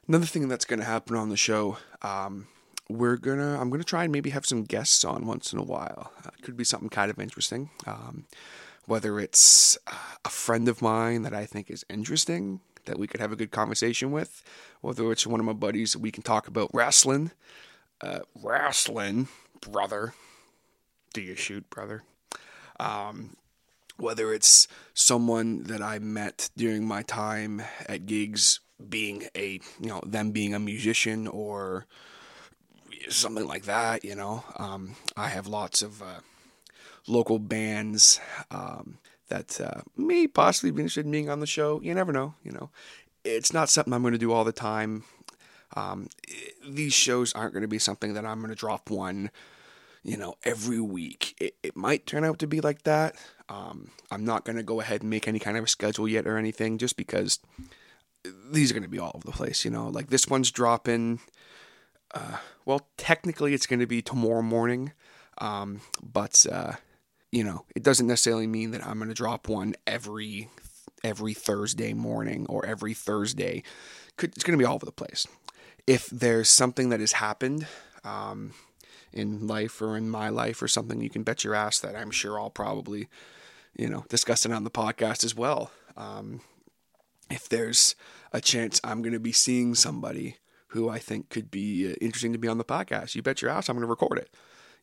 Another 0.07 0.25
thing 0.25 0.49
that's 0.49 0.65
going 0.65 0.79
to 0.79 0.85
happen 0.85 1.15
on 1.15 1.29
the 1.29 1.37
show, 1.37 1.77
um, 2.01 2.47
we're 2.89 3.15
gonna 3.15 3.59
I'm 3.59 3.69
gonna 3.69 3.85
try 3.85 4.03
and 4.03 4.11
maybe 4.11 4.31
have 4.31 4.45
some 4.45 4.63
guests 4.63 5.05
on 5.05 5.25
once 5.25 5.53
in 5.53 5.59
a 5.59 5.63
while. 5.63 6.11
Uh, 6.25 6.31
could 6.41 6.57
be 6.57 6.65
something 6.65 6.89
kind 6.89 7.09
of 7.09 7.17
interesting. 7.17 7.69
Um, 7.87 8.25
whether 8.85 9.19
it's 9.19 9.77
uh, 9.87 9.95
a 10.25 10.29
friend 10.29 10.67
of 10.67 10.81
mine 10.81 11.23
that 11.23 11.33
I 11.33 11.45
think 11.45 11.69
is 11.69 11.85
interesting 11.89 12.61
that 12.85 12.99
we 12.99 13.07
could 13.07 13.21
have 13.21 13.31
a 13.31 13.37
good 13.37 13.51
conversation 13.51 14.11
with, 14.11 14.43
whether 14.81 15.11
it's 15.11 15.25
one 15.25 15.39
of 15.39 15.45
my 15.45 15.53
buddies 15.53 15.93
that 15.93 15.99
we 15.99 16.11
can 16.11 16.23
talk 16.23 16.47
about 16.47 16.69
wrestling. 16.73 17.31
Uh, 18.01 18.19
wrestling, 18.41 19.29
brother. 19.61 20.13
Do 21.13 21.21
you 21.21 21.35
shoot, 21.35 21.69
brother? 21.69 22.03
Um, 22.79 23.37
whether 23.97 24.33
it's 24.33 24.67
someone 24.93 25.63
that 25.63 25.81
I 25.81 25.99
met 25.99 26.49
during 26.57 26.85
my 26.85 27.03
time 27.03 27.61
at 27.87 28.05
gigs 28.05 28.59
being 28.89 29.23
a 29.35 29.59
you 29.79 29.87
know 29.87 30.01
them 30.05 30.31
being 30.31 30.53
a 30.53 30.59
musician 30.59 31.27
or 31.27 31.85
something 33.09 33.47
like 33.47 33.63
that 33.63 34.03
you 34.03 34.15
know 34.15 34.43
um, 34.57 34.95
i 35.15 35.27
have 35.27 35.47
lots 35.47 35.81
of 35.81 36.01
uh, 36.01 36.19
local 37.07 37.39
bands 37.39 38.19
um, 38.51 38.97
that 39.29 39.59
uh, 39.59 39.81
may 39.97 40.27
possibly 40.27 40.71
be 40.71 40.81
interested 40.81 41.05
in 41.05 41.11
being 41.11 41.29
on 41.29 41.39
the 41.39 41.47
show. 41.47 41.81
You 41.81 41.93
never 41.93 42.11
know 42.13 42.35
you 42.43 42.51
know. 42.51 42.69
It's 43.23 43.53
not 43.53 43.69
something 43.69 43.93
i'm 43.93 44.01
going 44.01 44.13
to 44.13 44.17
do 44.17 44.31
all 44.31 44.43
the 44.43 44.51
time. 44.51 45.03
Um, 45.75 46.09
these 46.67 46.93
shows 46.93 47.33
aren't 47.33 47.53
going 47.53 47.63
to 47.63 47.67
be 47.67 47.79
something 47.79 48.13
that 48.13 48.25
i'm 48.25 48.39
going 48.39 48.49
to 48.49 48.55
drop 48.55 48.89
one 48.89 49.31
you 50.03 50.17
know 50.17 50.35
every 50.43 50.79
week. 50.79 51.35
It, 51.39 51.55
it 51.63 51.75
might 51.75 52.05
turn 52.05 52.23
out 52.23 52.39
to 52.39 52.47
be 52.47 52.61
like 52.61 52.83
that. 52.83 53.15
Um, 53.49 53.89
i'm 54.11 54.23
not 54.23 54.45
going 54.45 54.55
to 54.57 54.63
go 54.63 54.81
ahead 54.81 55.01
and 55.01 55.09
make 55.09 55.27
any 55.27 55.39
kind 55.39 55.57
of 55.57 55.65
a 55.65 55.67
schedule 55.67 56.07
yet 56.07 56.27
or 56.27 56.37
anything 56.37 56.77
just 56.77 56.95
because 56.95 57.39
these 58.51 58.71
are 58.71 58.73
going 58.73 58.83
to 58.83 58.89
be 58.89 58.99
all 58.99 59.11
over 59.15 59.25
the 59.25 59.31
place, 59.31 59.65
you 59.65 59.71
know. 59.71 59.87
Like 59.87 60.09
this 60.09 60.27
one's 60.27 60.51
dropping. 60.51 61.19
Uh, 62.13 62.37
well, 62.65 62.87
technically, 62.97 63.53
it's 63.53 63.67
going 63.67 63.79
to 63.79 63.87
be 63.87 64.01
tomorrow 64.01 64.41
morning, 64.41 64.93
um, 65.39 65.81
but 66.01 66.45
uh, 66.51 66.73
you 67.33 67.43
know, 67.43 67.65
it 67.75 67.81
doesn't 67.81 68.05
necessarily 68.05 68.45
mean 68.45 68.69
that 68.71 68.85
I'm 68.85 68.99
going 68.99 69.09
to 69.09 69.15
drop 69.15 69.49
one 69.49 69.73
every 69.87 70.49
every 71.03 71.33
Thursday 71.33 71.91
morning 71.91 72.45
or 72.47 72.63
every 72.63 72.93
Thursday. 72.93 73.63
It's 74.21 74.43
going 74.43 74.57
to 74.57 74.61
be 74.61 74.65
all 74.65 74.75
over 74.75 74.85
the 74.85 74.91
place. 74.91 75.25
If 75.87 76.05
there's 76.11 76.47
something 76.47 76.89
that 76.89 76.99
has 76.99 77.13
happened 77.13 77.65
um, 78.03 78.53
in 79.11 79.47
life 79.47 79.81
or 79.81 79.97
in 79.97 80.11
my 80.11 80.29
life 80.29 80.61
or 80.61 80.67
something, 80.67 81.01
you 81.01 81.09
can 81.09 81.23
bet 81.23 81.43
your 81.43 81.55
ass 81.55 81.79
that 81.79 81.95
I'm 81.95 82.11
sure 82.11 82.39
I'll 82.39 82.51
probably, 82.51 83.09
you 83.75 83.89
know, 83.89 84.05
discuss 84.09 84.45
it 84.45 84.51
on 84.51 84.63
the 84.63 84.69
podcast 84.69 85.23
as 85.23 85.33
well. 85.33 85.71
Um, 85.97 86.41
if 87.31 87.49
there's 87.49 87.95
a 88.31 88.39
chance 88.41 88.79
I'm 88.83 89.01
going 89.01 89.13
to 89.13 89.19
be 89.19 89.31
seeing 89.31 89.73
somebody 89.73 90.37
who 90.67 90.87
I 90.87 90.99
think 90.99 91.29
could 91.29 91.49
be 91.49 91.91
uh, 91.91 91.95
interesting 91.99 92.33
to 92.33 92.39
be 92.39 92.47
on 92.47 92.59
the 92.59 92.63
podcast, 92.63 93.15
you 93.15 93.23
bet 93.23 93.41
your 93.41 93.49
ass 93.49 93.69
I'm 93.69 93.75
going 93.75 93.81
to 93.81 93.87
record 93.87 94.19
it. 94.19 94.29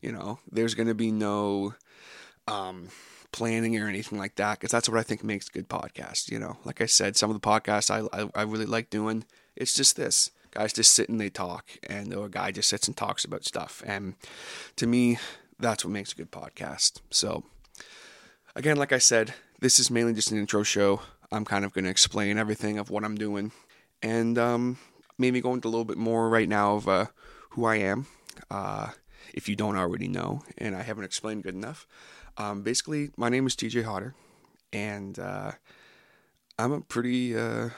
You 0.01 0.11
know, 0.11 0.39
there's 0.51 0.75
going 0.75 0.87
to 0.87 0.95
be 0.95 1.11
no, 1.11 1.75
um, 2.51 2.89
planning 3.31 3.79
or 3.79 3.87
anything 3.87 4.17
like 4.17 4.35
that 4.35 4.59
because 4.59 4.71
that's 4.71 4.89
what 4.89 4.99
I 4.99 5.03
think 5.03 5.23
makes 5.23 5.49
good 5.49 5.69
podcasts. 5.69 6.29
You 6.29 6.39
know, 6.39 6.57
like 6.65 6.81
I 6.81 6.85
said, 6.85 7.15
some 7.15 7.29
of 7.29 7.39
the 7.39 7.47
podcasts 7.47 7.89
I, 7.89 8.07
I, 8.17 8.29
I 8.35 8.43
really 8.43 8.65
like 8.65 8.89
doing, 8.89 9.25
it's 9.55 9.73
just 9.73 9.95
this 9.95 10.31
guys 10.51 10.73
just 10.73 10.93
sit 10.93 11.09
and 11.09 11.19
they 11.19 11.29
talk, 11.29 11.71
and 11.89 12.13
or 12.13 12.25
a 12.25 12.29
guy 12.29 12.51
just 12.51 12.69
sits 12.69 12.87
and 12.87 12.95
talks 12.95 13.23
about 13.23 13.45
stuff. 13.45 13.81
And 13.85 14.15
to 14.75 14.85
me, 14.85 15.17
that's 15.59 15.85
what 15.85 15.91
makes 15.91 16.11
a 16.11 16.15
good 16.15 16.31
podcast. 16.31 16.99
So, 17.09 17.43
again, 18.55 18.77
like 18.77 18.91
I 18.91 18.97
said, 18.97 19.33
this 19.59 19.79
is 19.79 19.89
mainly 19.89 20.13
just 20.13 20.31
an 20.31 20.37
intro 20.37 20.63
show. 20.63 21.01
I'm 21.31 21.45
kind 21.45 21.63
of 21.63 21.73
going 21.73 21.85
to 21.85 21.91
explain 21.91 22.37
everything 22.37 22.77
of 22.77 22.89
what 22.89 23.05
I'm 23.05 23.15
doing, 23.15 23.53
and 24.03 24.37
um, 24.37 24.77
maybe 25.17 25.39
go 25.39 25.53
into 25.53 25.67
a 25.67 25.71
little 25.71 25.85
bit 25.85 25.97
more 25.97 26.27
right 26.27 26.49
now 26.49 26.75
of 26.75 26.87
uh, 26.87 27.05
who 27.51 27.65
I 27.65 27.77
am. 27.77 28.07
Uh, 28.49 28.89
if 29.33 29.47
you 29.47 29.55
don't 29.55 29.77
already 29.77 30.09
know, 30.09 30.43
and 30.57 30.75
I 30.75 30.81
haven't 30.81 31.05
explained 31.05 31.43
good 31.43 31.55
enough. 31.55 31.87
Um, 32.37 32.63
basically, 32.63 33.11
my 33.17 33.29
name 33.29 33.45
is 33.45 33.55
TJ 33.55 33.83
Hodder, 33.83 34.15
and 34.71 35.17
uh, 35.19 35.51
I'm 36.57 36.71
a 36.71 36.81
pretty, 36.81 37.37
uh, 37.37 37.69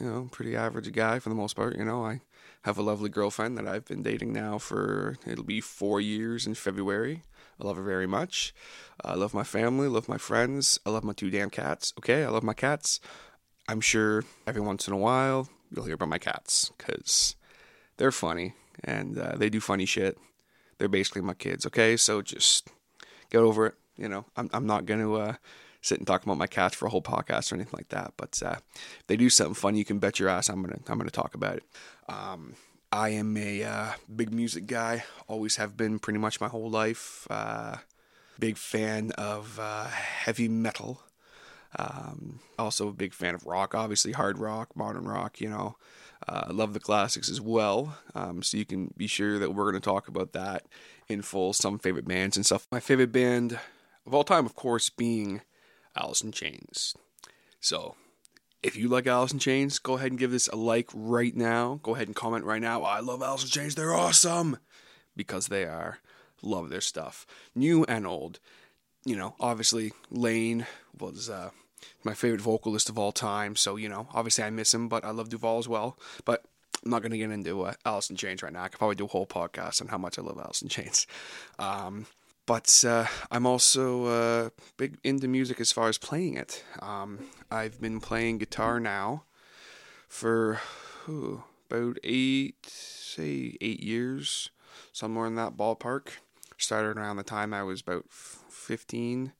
you 0.00 0.06
know, 0.06 0.28
pretty 0.30 0.56
average 0.56 0.90
guy 0.92 1.18
for 1.18 1.28
the 1.28 1.34
most 1.34 1.56
part. 1.56 1.76
You 1.76 1.84
know, 1.84 2.04
I 2.04 2.20
have 2.62 2.78
a 2.78 2.82
lovely 2.82 3.08
girlfriend 3.08 3.58
that 3.58 3.66
I've 3.66 3.84
been 3.84 4.02
dating 4.02 4.32
now 4.32 4.58
for 4.58 5.16
it'll 5.26 5.44
be 5.44 5.60
four 5.60 6.00
years 6.00 6.46
in 6.46 6.54
February. 6.54 7.22
I 7.60 7.66
love 7.66 7.76
her 7.76 7.82
very 7.82 8.06
much. 8.06 8.54
I 9.04 9.14
love 9.14 9.34
my 9.34 9.44
family, 9.44 9.88
love 9.88 10.08
my 10.08 10.18
friends. 10.18 10.78
I 10.86 10.90
love 10.90 11.04
my 11.04 11.12
two 11.12 11.30
damn 11.30 11.50
cats. 11.50 11.92
Okay, 11.98 12.24
I 12.24 12.28
love 12.28 12.42
my 12.42 12.54
cats. 12.54 13.00
I'm 13.68 13.80
sure 13.80 14.24
every 14.46 14.60
once 14.60 14.88
in 14.88 14.94
a 14.94 14.98
while 14.98 15.48
you'll 15.70 15.84
hear 15.84 15.94
about 15.94 16.08
my 16.08 16.18
cats 16.18 16.70
because 16.76 17.36
they're 17.96 18.12
funny 18.12 18.54
and 18.84 19.18
uh, 19.18 19.36
they 19.36 19.48
do 19.48 19.60
funny 19.60 19.86
shit. 19.86 20.18
They're 20.78 20.88
basically 20.88 21.22
my 21.22 21.34
kids. 21.34 21.66
Okay, 21.66 21.96
so 21.96 22.22
just 22.22 22.68
get 23.30 23.38
over 23.38 23.66
it. 23.66 23.74
You 23.96 24.08
know, 24.08 24.24
I'm 24.36 24.50
I'm 24.52 24.66
not 24.66 24.86
gonna 24.86 25.12
uh, 25.12 25.34
sit 25.80 25.98
and 25.98 26.06
talk 26.06 26.24
about 26.24 26.38
my 26.38 26.46
cats 26.46 26.74
for 26.74 26.86
a 26.86 26.90
whole 26.90 27.02
podcast 27.02 27.52
or 27.52 27.56
anything 27.56 27.74
like 27.76 27.88
that. 27.88 28.14
But 28.16 28.40
uh, 28.44 28.56
if 28.74 29.06
they 29.06 29.16
do 29.16 29.30
something 29.30 29.54
fun, 29.54 29.76
you 29.76 29.84
can 29.84 29.98
bet 29.98 30.18
your 30.18 30.28
ass 30.28 30.48
I'm 30.48 30.62
gonna 30.62 30.78
I'm 30.88 30.98
gonna 30.98 31.10
talk 31.10 31.34
about 31.34 31.56
it. 31.56 31.64
Um, 32.08 32.54
I 32.90 33.10
am 33.10 33.36
a 33.36 33.64
uh, 33.64 33.90
big 34.14 34.32
music 34.32 34.66
guy. 34.66 35.04
Always 35.26 35.56
have 35.56 35.76
been 35.76 35.98
pretty 35.98 36.18
much 36.18 36.40
my 36.40 36.48
whole 36.48 36.70
life. 36.70 37.26
Uh, 37.30 37.76
big 38.38 38.56
fan 38.56 39.12
of 39.12 39.58
uh, 39.58 39.86
heavy 39.86 40.48
metal. 40.48 41.02
Um, 41.78 42.40
also 42.58 42.88
a 42.88 42.92
big 42.92 43.14
fan 43.14 43.34
of 43.34 43.46
rock, 43.46 43.74
obviously 43.74 44.12
hard 44.12 44.38
rock, 44.38 44.76
modern 44.76 45.06
rock. 45.06 45.40
You 45.40 45.48
know, 45.48 45.76
uh, 46.28 46.44
I 46.48 46.52
love 46.52 46.74
the 46.74 46.80
classics 46.80 47.30
as 47.30 47.40
well. 47.40 47.96
Um, 48.14 48.42
so 48.42 48.58
you 48.58 48.66
can 48.66 48.92
be 48.96 49.06
sure 49.06 49.38
that 49.38 49.54
we're 49.54 49.70
going 49.70 49.80
to 49.80 49.88
talk 49.88 50.06
about 50.08 50.32
that 50.32 50.66
in 51.08 51.22
full. 51.22 51.52
Some 51.54 51.78
favorite 51.78 52.06
bands 52.06 52.36
and 52.36 52.44
stuff. 52.44 52.66
My 52.70 52.80
favorite 52.80 53.12
band 53.12 53.58
of 54.06 54.14
all 54.14 54.24
time, 54.24 54.46
of 54.46 54.54
course, 54.54 54.90
being 54.90 55.42
Alice 55.96 56.22
in 56.22 56.32
Chains. 56.32 56.94
So 57.60 57.96
if 58.62 58.76
you 58.76 58.88
like 58.88 59.06
Alice 59.06 59.32
in 59.32 59.38
Chains, 59.38 59.78
go 59.78 59.94
ahead 59.94 60.12
and 60.12 60.18
give 60.18 60.30
this 60.30 60.48
a 60.48 60.56
like 60.56 60.88
right 60.94 61.34
now. 61.34 61.80
Go 61.82 61.94
ahead 61.94 62.08
and 62.08 62.16
comment 62.16 62.44
right 62.44 62.60
now. 62.60 62.82
I 62.82 63.00
love 63.00 63.22
Alice 63.22 63.44
in 63.44 63.50
Chains. 63.50 63.74
They're 63.74 63.94
awesome. 63.94 64.58
Because 65.16 65.48
they 65.48 65.64
are. 65.64 65.98
Love 66.42 66.70
their 66.70 66.80
stuff. 66.80 67.26
New 67.54 67.84
and 67.84 68.06
old. 68.06 68.40
You 69.04 69.16
know, 69.16 69.34
obviously, 69.40 69.92
Lane 70.10 70.66
was 70.98 71.28
uh, 71.28 71.50
my 72.04 72.14
favorite 72.14 72.40
vocalist 72.40 72.88
of 72.88 72.98
all 72.98 73.12
time. 73.12 73.56
So, 73.56 73.76
you 73.76 73.88
know, 73.88 74.08
obviously 74.14 74.44
I 74.44 74.50
miss 74.50 74.72
him, 74.72 74.88
but 74.88 75.04
I 75.04 75.10
love 75.10 75.28
DuVall 75.28 75.58
as 75.58 75.68
well. 75.68 75.98
But 76.24 76.44
I'm 76.84 76.90
not 76.90 77.02
going 77.02 77.12
to 77.12 77.18
get 77.18 77.30
into 77.30 77.62
uh, 77.62 77.74
Alice 77.84 78.10
in 78.10 78.16
Chains 78.16 78.42
right 78.42 78.52
now. 78.52 78.62
I 78.62 78.68
could 78.68 78.78
probably 78.78 78.96
do 78.96 79.04
a 79.04 79.08
whole 79.08 79.26
podcast 79.26 79.80
on 79.80 79.88
how 79.88 79.98
much 79.98 80.18
I 80.18 80.22
love 80.22 80.38
Alice 80.38 80.62
in 80.62 80.68
Chains. 80.68 81.06
Um, 81.58 82.06
but 82.46 82.84
uh, 82.86 83.06
I'm 83.30 83.46
also 83.46 84.04
uh, 84.06 84.50
big 84.76 84.98
into 85.04 85.28
music 85.28 85.60
as 85.60 85.72
far 85.72 85.88
as 85.88 85.98
playing 85.98 86.36
it. 86.36 86.64
Um, 86.80 87.26
I've 87.50 87.80
been 87.80 88.00
playing 88.00 88.38
guitar 88.38 88.80
now 88.80 89.24
for 90.08 90.60
ooh, 91.08 91.44
about 91.70 91.98
eight, 92.02 92.66
say 92.66 93.56
eight 93.60 93.82
years, 93.82 94.50
somewhere 94.92 95.26
in 95.26 95.36
that 95.36 95.56
ballpark. 95.56 96.08
Started 96.58 96.96
around 96.96 97.16
the 97.16 97.22
time 97.22 97.52
I 97.52 97.62
was 97.62 97.80
about 97.80 98.06
15. 98.08 99.32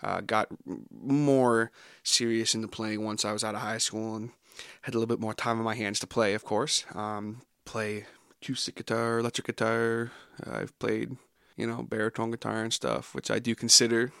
Uh, 0.00 0.20
got 0.20 0.48
more 0.92 1.72
serious 2.04 2.54
into 2.54 2.68
playing 2.68 3.04
once 3.04 3.24
I 3.24 3.32
was 3.32 3.42
out 3.42 3.56
of 3.56 3.62
high 3.62 3.78
school 3.78 4.14
and 4.14 4.30
had 4.82 4.94
a 4.94 4.98
little 4.98 5.12
bit 5.12 5.20
more 5.20 5.34
time 5.34 5.58
on 5.58 5.64
my 5.64 5.74
hands 5.74 5.98
to 6.00 6.06
play, 6.06 6.34
of 6.34 6.44
course. 6.44 6.84
Um, 6.94 7.42
play 7.64 8.06
acoustic 8.40 8.76
guitar, 8.76 9.18
electric 9.18 9.46
guitar. 9.46 10.12
I've 10.44 10.78
played 10.78 11.16
you 11.58 11.66
know, 11.66 11.82
baritone 11.82 12.30
guitar 12.30 12.62
and 12.62 12.72
stuff, 12.72 13.14
which 13.14 13.30
I 13.30 13.38
do 13.38 13.54
consider 13.54 14.12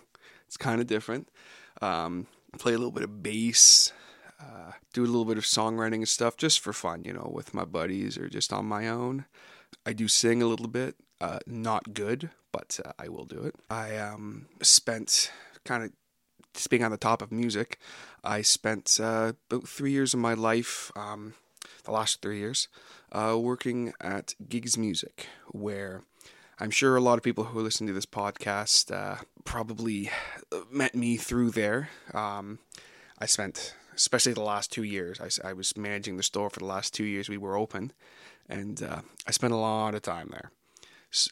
it's 0.48 0.56
kind 0.56 0.80
of 0.80 0.86
different. 0.86 1.28
Um, 1.80 2.26
play 2.58 2.72
a 2.72 2.78
little 2.78 2.90
bit 2.90 3.04
of 3.04 3.22
bass, 3.22 3.92
uh, 4.40 4.72
do 4.92 5.04
a 5.04 5.06
little 5.06 5.26
bit 5.26 5.38
of 5.38 5.44
songwriting 5.44 5.96
and 5.96 6.08
stuff 6.08 6.36
just 6.36 6.60
for 6.60 6.72
fun, 6.72 7.04
you 7.04 7.12
know, 7.12 7.30
with 7.32 7.54
my 7.54 7.64
buddies 7.64 8.18
or 8.18 8.28
just 8.28 8.52
on 8.52 8.66
my 8.66 8.88
own. 8.88 9.26
I 9.86 9.92
do 9.92 10.08
sing 10.08 10.42
a 10.42 10.46
little 10.46 10.68
bit, 10.68 10.96
uh, 11.20 11.38
not 11.46 11.94
good, 11.94 12.30
but 12.50 12.80
uh, 12.84 12.92
I 12.98 13.08
will 13.08 13.26
do 13.26 13.42
it. 13.42 13.54
I 13.70 13.96
um, 13.98 14.46
spent 14.62 15.30
kind 15.64 15.84
of 15.84 15.92
speaking 16.54 16.84
on 16.84 16.90
the 16.90 16.96
top 16.96 17.22
of 17.22 17.30
music, 17.30 17.78
I 18.24 18.42
spent 18.42 18.98
uh, 19.00 19.34
about 19.50 19.68
three 19.68 19.92
years 19.92 20.14
of 20.14 20.20
my 20.20 20.34
life, 20.34 20.90
um, 20.96 21.34
the 21.84 21.92
last 21.92 22.22
three 22.22 22.38
years, 22.38 22.68
uh, 23.12 23.36
working 23.38 23.92
at 24.00 24.34
Gigs 24.48 24.76
Music, 24.76 25.26
where 25.52 26.02
I'm 26.60 26.70
sure 26.72 26.96
a 26.96 27.00
lot 27.00 27.18
of 27.18 27.22
people 27.22 27.44
who 27.44 27.60
listen 27.60 27.86
to 27.86 27.92
this 27.92 28.04
podcast 28.04 28.92
uh, 28.92 29.22
probably 29.44 30.10
met 30.72 30.92
me 30.92 31.16
through 31.16 31.52
there. 31.52 31.88
Um, 32.12 32.58
I 33.16 33.26
spent, 33.26 33.76
especially 33.94 34.32
the 34.32 34.40
last 34.40 34.72
two 34.72 34.82
years, 34.82 35.20
I, 35.20 35.50
I, 35.50 35.52
was 35.52 35.76
managing 35.76 36.16
the 36.16 36.24
store 36.24 36.50
for 36.50 36.58
the 36.58 36.66
last 36.66 36.92
two 36.92 37.04
years 37.04 37.28
we 37.28 37.36
were 37.36 37.56
open, 37.56 37.92
and 38.48 38.82
uh, 38.82 39.02
I 39.24 39.30
spent 39.30 39.52
a 39.52 39.56
lot 39.56 39.94
of 39.94 40.02
time 40.02 40.30
there. 40.32 40.50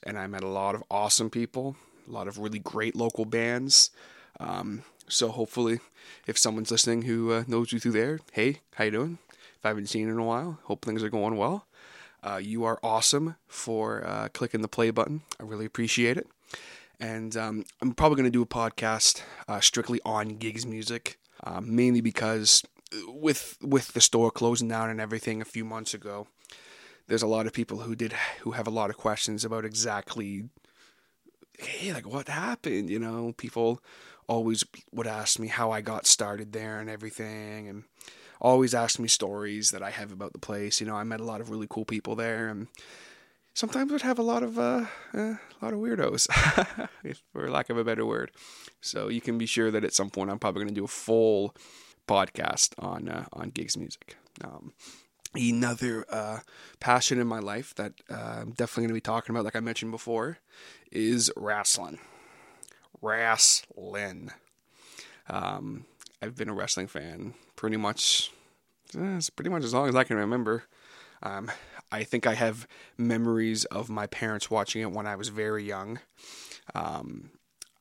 And 0.04 0.16
I 0.16 0.28
met 0.28 0.44
a 0.44 0.48
lot 0.48 0.76
of 0.76 0.84
awesome 0.92 1.28
people, 1.28 1.74
a 2.06 2.12
lot 2.12 2.28
of 2.28 2.38
really 2.38 2.60
great 2.60 2.94
local 2.94 3.24
bands. 3.24 3.90
Um, 4.38 4.84
so 5.08 5.30
hopefully, 5.30 5.80
if 6.28 6.38
someone's 6.38 6.70
listening 6.70 7.02
who 7.02 7.32
uh, 7.32 7.44
knows 7.48 7.72
you 7.72 7.80
through 7.80 7.92
there, 7.92 8.20
hey, 8.30 8.60
how 8.76 8.84
you 8.84 8.92
doing? 8.92 9.18
If 9.58 9.64
I 9.64 9.68
haven't 9.68 9.88
seen 9.88 10.06
you 10.06 10.12
in 10.12 10.20
a 10.20 10.24
while, 10.24 10.60
hope 10.64 10.84
things 10.84 11.02
are 11.02 11.10
going 11.10 11.36
well. 11.36 11.66
Uh, 12.26 12.38
you 12.38 12.64
are 12.64 12.80
awesome 12.82 13.36
for 13.46 14.04
uh, 14.04 14.28
clicking 14.32 14.60
the 14.60 14.68
play 14.68 14.90
button. 14.90 15.22
I 15.38 15.44
really 15.44 15.64
appreciate 15.64 16.16
it. 16.16 16.26
And 16.98 17.36
um, 17.36 17.64
I'm 17.80 17.92
probably 17.92 18.16
going 18.16 18.24
to 18.24 18.30
do 18.30 18.42
a 18.42 18.46
podcast 18.46 19.22
uh, 19.46 19.60
strictly 19.60 20.00
on 20.04 20.30
gigs 20.38 20.66
music, 20.66 21.20
um, 21.44 21.76
mainly 21.76 22.00
because 22.00 22.64
with 23.06 23.58
with 23.62 23.92
the 23.92 24.00
store 24.00 24.30
closing 24.30 24.68
down 24.68 24.90
and 24.90 25.00
everything 25.00 25.40
a 25.40 25.44
few 25.44 25.64
months 25.64 25.94
ago, 25.94 26.26
there's 27.06 27.22
a 27.22 27.28
lot 27.28 27.46
of 27.46 27.52
people 27.52 27.80
who 27.80 27.94
did 27.94 28.14
who 28.40 28.52
have 28.52 28.66
a 28.66 28.70
lot 28.70 28.90
of 28.90 28.96
questions 28.96 29.44
about 29.44 29.64
exactly, 29.64 30.48
hey, 31.58 31.92
like 31.92 32.08
what 32.08 32.28
happened. 32.28 32.90
You 32.90 32.98
know, 32.98 33.34
people 33.36 33.80
always 34.26 34.64
would 34.90 35.06
ask 35.06 35.38
me 35.38 35.46
how 35.48 35.70
I 35.70 35.80
got 35.80 36.06
started 36.06 36.52
there 36.52 36.80
and 36.80 36.90
everything, 36.90 37.68
and 37.68 37.84
always 38.40 38.74
ask 38.74 38.98
me 38.98 39.08
stories 39.08 39.70
that 39.70 39.82
I 39.82 39.90
have 39.90 40.12
about 40.12 40.32
the 40.32 40.38
place. 40.38 40.80
You 40.80 40.86
know, 40.86 40.96
I 40.96 41.04
met 41.04 41.20
a 41.20 41.24
lot 41.24 41.40
of 41.40 41.50
really 41.50 41.66
cool 41.68 41.84
people 41.84 42.14
there, 42.14 42.48
and 42.48 42.68
sometimes 43.54 43.90
would 43.92 44.02
have 44.02 44.18
a 44.18 44.22
lot 44.22 44.42
of 44.42 44.58
uh, 44.58 44.86
uh, 45.14 45.20
a 45.20 45.38
lot 45.62 45.72
of 45.72 45.80
weirdos, 45.80 46.28
for 47.32 47.50
lack 47.50 47.70
of 47.70 47.78
a 47.78 47.84
better 47.84 48.06
word. 48.06 48.30
So 48.80 49.08
you 49.08 49.20
can 49.20 49.38
be 49.38 49.46
sure 49.46 49.70
that 49.70 49.84
at 49.84 49.94
some 49.94 50.10
point 50.10 50.30
I'm 50.30 50.38
probably 50.38 50.62
going 50.62 50.74
to 50.74 50.80
do 50.80 50.84
a 50.84 50.88
full 50.88 51.54
podcast 52.06 52.74
on 52.78 53.08
uh, 53.08 53.26
on 53.32 53.50
gigs 53.50 53.76
music. 53.76 54.16
Um, 54.44 54.72
another 55.34 56.04
uh, 56.10 56.40
passion 56.80 57.18
in 57.18 57.26
my 57.26 57.38
life 57.38 57.74
that 57.74 57.92
uh, 58.10 58.38
I'm 58.40 58.50
definitely 58.52 58.84
going 58.84 58.88
to 58.88 58.94
be 58.94 59.00
talking 59.00 59.34
about, 59.34 59.44
like 59.44 59.56
I 59.56 59.60
mentioned 59.60 59.90
before, 59.90 60.38
is 60.90 61.30
wrestling. 61.36 61.98
Wrestling. 63.02 64.30
Um, 65.28 65.86
I've 66.22 66.36
been 66.36 66.48
a 66.48 66.54
wrestling 66.54 66.86
fan 66.86 67.34
pretty 67.56 67.76
much, 67.76 68.30
eh, 68.98 69.20
pretty 69.34 69.50
much 69.50 69.64
as 69.64 69.74
long 69.74 69.88
as 69.88 69.94
I 69.94 70.04
can 70.04 70.16
remember. 70.16 70.64
Um, 71.22 71.50
I 71.90 72.04
think 72.04 72.26
I 72.26 72.34
have 72.34 72.66
memories 72.98 73.64
of 73.66 73.88
my 73.88 74.06
parents 74.06 74.50
watching 74.50 74.82
it 74.82 74.92
when 74.92 75.06
I 75.06 75.16
was 75.16 75.28
very 75.28 75.64
young. 75.64 76.00
Um, 76.74 77.30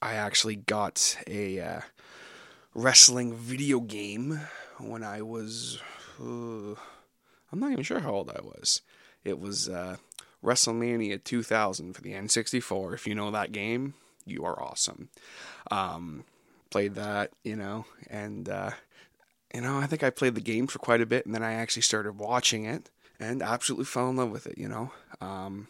I 0.01 0.13
actually 0.13 0.56
got 0.56 1.18
a 1.27 1.60
uh, 1.60 1.82
wrestling 2.74 3.34
video 3.34 3.80
game 3.80 4.42
when 4.77 5.04
I 5.04 5.22
was, 5.22 5.82
uh, 6.22 6.75
I'm 7.51 7.60
not 7.60 7.72
even 7.72 7.84
sure 7.84 8.00
how 8.00 8.12
old 8.12 8.30
I 8.30 8.42
was. 8.42 8.82
It 9.24 9.39
was 9.39 9.68
uh, 9.68 9.98
WrestleMania 10.44 11.24
2000 11.24 11.94
for 11.94 12.01
the 12.01 12.13
N64. 12.13 12.94
If 12.94 13.08
you 13.08 13.15
know 13.15 13.32
that 13.32 13.51
game, 13.51 13.96
you 14.25 14.46
are 14.46 14.62
awesome. 14.62 15.10
Um, 15.72 16.25
played 16.75 16.96
that, 16.96 17.32
you 17.46 17.55
know, 17.55 17.86
and 18.10 18.50
uh, 18.50 18.72
you 19.53 19.62
know, 19.62 19.77
I 19.77 19.86
think 19.86 20.03
I 20.03 20.10
played 20.10 20.36
the 20.36 20.41
game 20.41 20.67
for 20.67 20.77
quite 20.77 21.00
a 21.00 21.05
bit, 21.05 21.25
and 21.25 21.34
then 21.34 21.41
I 21.41 21.53
actually 21.53 21.84
started 21.84 22.20
watching 22.20 22.65
it 22.65 22.89
and 23.17 23.41
absolutely 23.41 23.86
fell 23.86 24.10
in 24.10 24.17
love 24.17 24.29
with 24.29 24.46
it. 24.46 24.58
You 24.58 24.67
know, 24.67 24.91
um, 25.22 25.70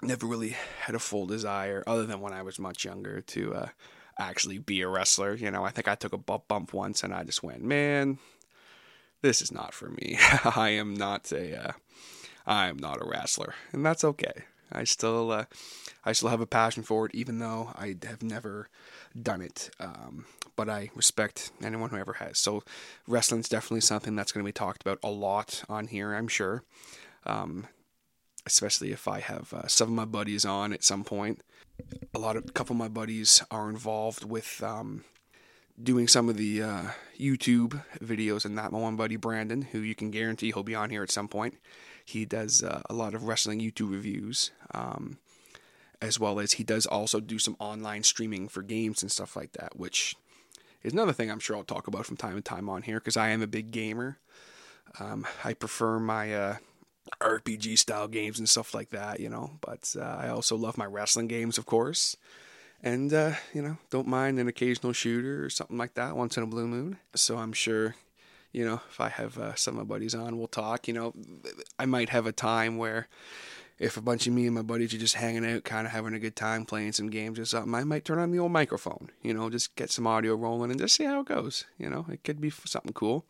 never 0.00 0.24
really 0.24 0.56
had 0.80 0.94
a 0.94 0.98
full 0.98 1.26
desire, 1.26 1.84
other 1.86 2.06
than 2.06 2.22
when 2.22 2.32
I 2.32 2.40
was 2.40 2.58
much 2.58 2.86
younger, 2.86 3.20
to 3.20 3.54
uh, 3.54 3.68
actually 4.18 4.56
be 4.56 4.80
a 4.80 4.88
wrestler. 4.88 5.34
You 5.34 5.50
know, 5.50 5.62
I 5.62 5.68
think 5.72 5.88
I 5.88 5.94
took 5.94 6.14
a 6.14 6.16
bump 6.16 6.72
once 6.72 7.04
and 7.04 7.12
I 7.12 7.22
just 7.22 7.42
went, 7.42 7.60
man, 7.60 8.16
this 9.20 9.42
is 9.42 9.52
not 9.52 9.74
for 9.74 9.90
me. 9.90 10.16
I 10.56 10.70
am 10.70 10.94
not 10.94 11.30
a, 11.32 11.68
uh, 11.68 11.72
I 12.46 12.68
am 12.68 12.78
not 12.78 13.02
a 13.02 13.06
wrestler, 13.06 13.52
and 13.72 13.84
that's 13.84 14.04
okay. 14.04 14.44
I 14.72 14.84
still, 14.84 15.30
uh, 15.30 15.44
I 16.02 16.12
still 16.12 16.30
have 16.30 16.40
a 16.40 16.46
passion 16.46 16.82
for 16.82 17.04
it, 17.04 17.14
even 17.14 17.40
though 17.40 17.72
I 17.76 17.96
have 18.04 18.22
never 18.22 18.70
done 19.22 19.42
it. 19.42 19.70
Um, 19.80 20.26
but 20.56 20.68
I 20.68 20.90
respect 20.94 21.50
anyone 21.62 21.90
who 21.90 21.96
ever 21.96 22.14
has. 22.14 22.38
So, 22.38 22.62
wrestling's 23.06 23.48
definitely 23.48 23.82
something 23.82 24.16
that's 24.16 24.32
going 24.32 24.44
to 24.44 24.48
be 24.48 24.52
talked 24.52 24.82
about 24.82 24.98
a 25.02 25.10
lot 25.10 25.64
on 25.68 25.88
here, 25.88 26.14
I'm 26.14 26.28
sure. 26.28 26.62
Um, 27.24 27.66
especially 28.46 28.92
if 28.92 29.08
I 29.08 29.20
have 29.20 29.52
uh, 29.52 29.66
some 29.66 29.88
of 29.88 29.94
my 29.94 30.04
buddies 30.04 30.44
on 30.44 30.72
at 30.72 30.84
some 30.84 31.04
point. 31.04 31.42
A 32.14 32.18
lot 32.18 32.36
of 32.36 32.44
a 32.48 32.52
couple 32.52 32.74
of 32.74 32.78
my 32.78 32.88
buddies 32.88 33.42
are 33.50 33.68
involved 33.68 34.24
with 34.24 34.62
um, 34.62 35.04
doing 35.82 36.08
some 36.08 36.28
of 36.28 36.36
the 36.36 36.62
uh, 36.62 36.82
YouTube 37.18 37.82
videos, 38.00 38.44
and 38.44 38.56
that 38.56 38.72
my 38.72 38.78
one 38.78 38.96
buddy 38.96 39.16
Brandon, 39.16 39.62
who 39.62 39.80
you 39.80 39.94
can 39.94 40.10
guarantee 40.10 40.52
he'll 40.52 40.62
be 40.62 40.74
on 40.74 40.90
here 40.90 41.02
at 41.02 41.10
some 41.10 41.28
point. 41.28 41.54
He 42.04 42.24
does 42.24 42.62
uh, 42.62 42.82
a 42.88 42.94
lot 42.94 43.14
of 43.14 43.24
wrestling 43.24 43.60
YouTube 43.60 43.90
reviews, 43.90 44.52
um, 44.72 45.18
as 46.00 46.20
well 46.20 46.38
as 46.40 46.52
he 46.52 46.64
does 46.64 46.86
also 46.86 47.20
do 47.20 47.38
some 47.38 47.56
online 47.58 48.02
streaming 48.02 48.48
for 48.48 48.62
games 48.62 49.02
and 49.02 49.10
stuff 49.10 49.36
like 49.36 49.52
that, 49.52 49.76
which 49.78 50.14
is 50.82 50.92
another 50.92 51.12
thing 51.12 51.30
I'm 51.30 51.40
sure 51.40 51.56
I'll 51.56 51.64
talk 51.64 51.86
about 51.86 52.06
from 52.06 52.16
time 52.16 52.36
to 52.36 52.40
time 52.40 52.68
on 52.68 52.82
here 52.82 52.98
because 52.98 53.16
I 53.16 53.28
am 53.28 53.42
a 53.42 53.46
big 53.46 53.70
gamer. 53.70 54.18
Um, 55.00 55.26
I 55.44 55.54
prefer 55.54 55.98
my 55.98 56.34
uh, 56.34 56.56
RPG 57.20 57.78
style 57.78 58.08
games 58.08 58.38
and 58.38 58.48
stuff 58.48 58.74
like 58.74 58.90
that, 58.90 59.20
you 59.20 59.28
know. 59.28 59.58
But 59.60 59.94
uh, 59.98 60.02
I 60.02 60.28
also 60.28 60.56
love 60.56 60.78
my 60.78 60.86
wrestling 60.86 61.28
games, 61.28 61.58
of 61.58 61.66
course. 61.66 62.16
And, 62.82 63.12
uh, 63.12 63.32
you 63.54 63.62
know, 63.62 63.78
don't 63.90 64.06
mind 64.06 64.38
an 64.38 64.48
occasional 64.48 64.92
shooter 64.92 65.44
or 65.44 65.50
something 65.50 65.78
like 65.78 65.94
that 65.94 66.16
once 66.16 66.36
in 66.36 66.42
a 66.42 66.46
blue 66.46 66.66
moon. 66.66 66.98
So 67.14 67.38
I'm 67.38 67.52
sure, 67.52 67.96
you 68.52 68.64
know, 68.64 68.80
if 68.88 69.00
I 69.00 69.08
have 69.08 69.38
uh, 69.38 69.54
some 69.54 69.78
of 69.78 69.86
my 69.86 69.94
buddies 69.94 70.14
on, 70.14 70.38
we'll 70.38 70.46
talk. 70.46 70.86
You 70.86 70.94
know, 70.94 71.14
I 71.78 71.86
might 71.86 72.10
have 72.10 72.26
a 72.26 72.32
time 72.32 72.76
where 72.76 73.08
if 73.78 73.96
a 73.96 74.02
bunch 74.02 74.26
of 74.26 74.32
me 74.32 74.46
and 74.46 74.54
my 74.54 74.62
buddies 74.62 74.94
are 74.94 74.98
just 74.98 75.16
hanging 75.16 75.44
out, 75.44 75.64
kind 75.64 75.86
of 75.86 75.92
having 75.92 76.14
a 76.14 76.18
good 76.18 76.36
time 76.36 76.64
playing 76.64 76.92
some 76.92 77.10
games 77.10 77.38
or 77.38 77.44
something, 77.44 77.74
I 77.74 77.84
might 77.84 78.04
turn 78.04 78.18
on 78.18 78.30
the 78.30 78.38
old 78.38 78.52
microphone, 78.52 79.10
you 79.22 79.34
know, 79.34 79.50
just 79.50 79.76
get 79.76 79.90
some 79.90 80.06
audio 80.06 80.34
rolling 80.34 80.70
and 80.70 80.80
just 80.80 80.96
see 80.96 81.04
how 81.04 81.20
it 81.20 81.26
goes. 81.26 81.64
You 81.78 81.90
know, 81.90 82.06
it 82.10 82.24
could 82.24 82.40
be 82.40 82.50
something 82.50 82.94
cool. 82.94 83.26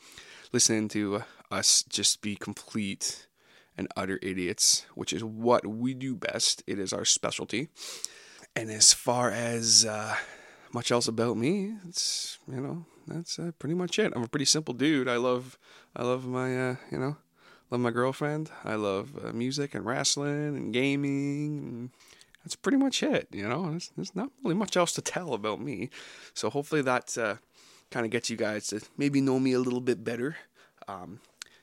Listening 0.52 0.88
to 0.88 1.16
uh, 1.16 1.22
us 1.50 1.82
just 1.82 2.22
be 2.22 2.36
complete 2.36 3.26
and 3.76 3.88
utter 3.96 4.18
idiots, 4.22 4.86
which 4.94 5.12
is 5.12 5.24
what 5.24 5.66
we 5.66 5.94
do 5.94 6.14
best. 6.14 6.62
It 6.66 6.78
is 6.78 6.92
our 6.92 7.04
specialty. 7.04 7.68
And 8.54 8.70
as 8.70 8.92
far 8.92 9.30
as 9.30 9.84
uh, 9.84 10.14
much 10.72 10.90
else 10.92 11.08
about 11.08 11.36
me, 11.36 11.74
it's 11.88 12.38
you 12.48 12.60
know 12.60 12.86
that's 13.06 13.38
uh, 13.38 13.50
pretty 13.58 13.74
much 13.74 13.98
it. 13.98 14.12
I'm 14.14 14.22
a 14.22 14.28
pretty 14.28 14.46
simple 14.46 14.72
dude. 14.72 15.08
I 15.08 15.16
love 15.16 15.58
I 15.94 16.04
love 16.04 16.26
my 16.26 16.70
uh, 16.70 16.76
you 16.90 16.98
know 16.98 17.16
love 17.70 17.80
my 17.80 17.90
girlfriend. 17.90 18.50
I 18.64 18.74
love 18.74 19.10
uh, 19.24 19.32
music 19.32 19.74
and 19.74 19.84
wrestling 19.84 20.56
and 20.56 20.72
gaming. 20.72 21.58
And 21.58 21.90
that's 22.44 22.56
pretty 22.56 22.78
much 22.78 23.02
it. 23.02 23.28
You 23.32 23.48
know, 23.48 23.70
there's, 23.70 23.90
there's, 23.96 24.14
not 24.14 24.30
really 24.42 24.56
much 24.56 24.76
else 24.76 24.92
to 24.92 25.02
tell 25.02 25.34
about 25.34 25.60
me. 25.60 25.90
So 26.34 26.50
hopefully 26.50 26.82
that 26.82 27.16
uh, 27.18 27.36
kind 27.90 28.06
of 28.06 28.12
gets 28.12 28.30
you 28.30 28.36
guys 28.36 28.68
to 28.68 28.80
maybe 28.96 29.20
know 29.20 29.40
me 29.40 29.52
a 29.52 29.58
little 29.58 29.80
bit 29.80 30.04
better. 30.04 30.36
Um, 30.88 31.20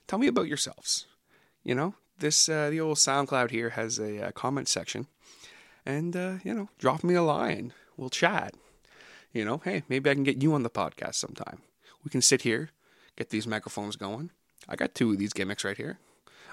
tell 0.07 0.19
me 0.19 0.27
about 0.27 0.48
yourselves. 0.48 1.05
You 1.63 1.75
know, 1.75 1.95
this 2.19 2.50
uh, 2.50 2.69
the 2.69 2.81
old 2.81 2.98
SoundCloud 2.98 3.51
here 3.51 3.69
has 3.72 4.00
a, 4.00 4.17
a 4.17 4.27
uh, 4.27 4.31
comment 4.31 4.67
section, 4.67 5.07
and 5.86 6.15
uh, 6.15 6.36
you 6.43 6.53
know, 6.53 6.67
drop 6.77 7.03
me 7.03 7.15
a 7.15 7.24
line. 7.24 7.74
We'll 7.95 8.10
chat. 8.10 8.53
You 9.31 9.45
know, 9.45 9.62
hey, 9.63 9.83
maybe 9.87 10.09
I 10.09 10.13
can 10.13 10.24
get 10.24 10.42
you 10.42 10.53
on 10.53 10.63
the 10.63 10.70
podcast 10.70 11.16
sometime. 11.16 11.59
We 12.03 12.09
can 12.11 12.22
sit 12.22 12.42
here, 12.42 12.70
get 13.16 13.29
these 13.29 13.48
microphones 13.48 13.96
going. 13.96 14.31
I 14.68 14.76
got 14.76 14.96
two 14.96 15.12
of 15.12 15.18
these 15.18 15.34
gimmicks 15.34 15.64
right 15.64 15.78
here. 15.78 16.00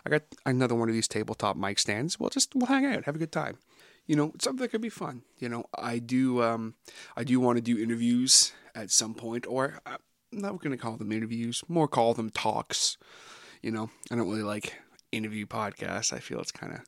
I 0.05 0.11
got 0.11 0.23
another 0.47 0.75
one 0.75 0.89
of 0.89 0.95
these 0.95 1.09
tabletop 1.09 1.57
mic 1.57 1.79
stands. 1.79 2.19
We'll 2.19 2.31
just 2.31 2.55
we'll 2.55 2.67
hang 2.67 2.87
out, 2.87 3.05
have 3.05 3.17
a 3.17 3.19
good 3.19 3.33
time. 3.33 3.59
You 4.07 4.17
know, 4.17 4.33
something 4.41 4.63
that 4.63 4.71
could 4.71 4.81
be 4.81 4.89
fun. 4.89 5.23
You 5.39 5.49
know, 5.49 5.67
I 5.77 5.99
do 5.99 6.43
um, 6.43 6.75
I 7.17 7.25
do 7.25 7.39
want 7.39 7.57
to 7.57 7.63
do 7.63 7.83
interviews 7.83 8.53
at 8.75 8.91
some 8.91 9.15
point, 9.15 9.47
or 9.47 9.81
uh, 9.87 9.99
I'm 10.33 10.39
not 10.39 10.61
going 10.61 10.77
to 10.77 10.83
call 10.83 10.97
them 10.97 11.13
interviews, 11.13 11.63
more 11.69 11.89
call 11.89 12.15
them 12.15 12.31
talks. 12.31 12.97
You 13.63 13.71
know, 13.71 13.91
I 14.11 14.17
don't 14.17 14.29
really 14.29 14.43
like 14.43 14.75
interview 15.13 15.47
podcasts. 15.47 16.13
I 16.13 16.19
feel 16.19 16.41
it's 16.41 16.53
kind 16.53 16.73
of 16.73 16.81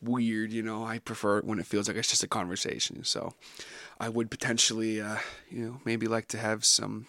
weird, 0.00 0.52
you 0.52 0.62
know. 0.62 0.84
I 0.84 0.98
prefer 0.98 1.42
when 1.42 1.58
it 1.58 1.66
feels 1.66 1.88
like 1.88 1.96
it's 1.96 2.08
just 2.08 2.22
a 2.22 2.28
conversation. 2.28 3.04
So 3.04 3.34
I 4.00 4.08
would 4.08 4.30
potentially, 4.30 5.00
uh, 5.00 5.18
you 5.50 5.64
know, 5.64 5.80
maybe 5.84 6.06
like 6.06 6.28
to 6.28 6.38
have 6.38 6.64
some 6.64 7.06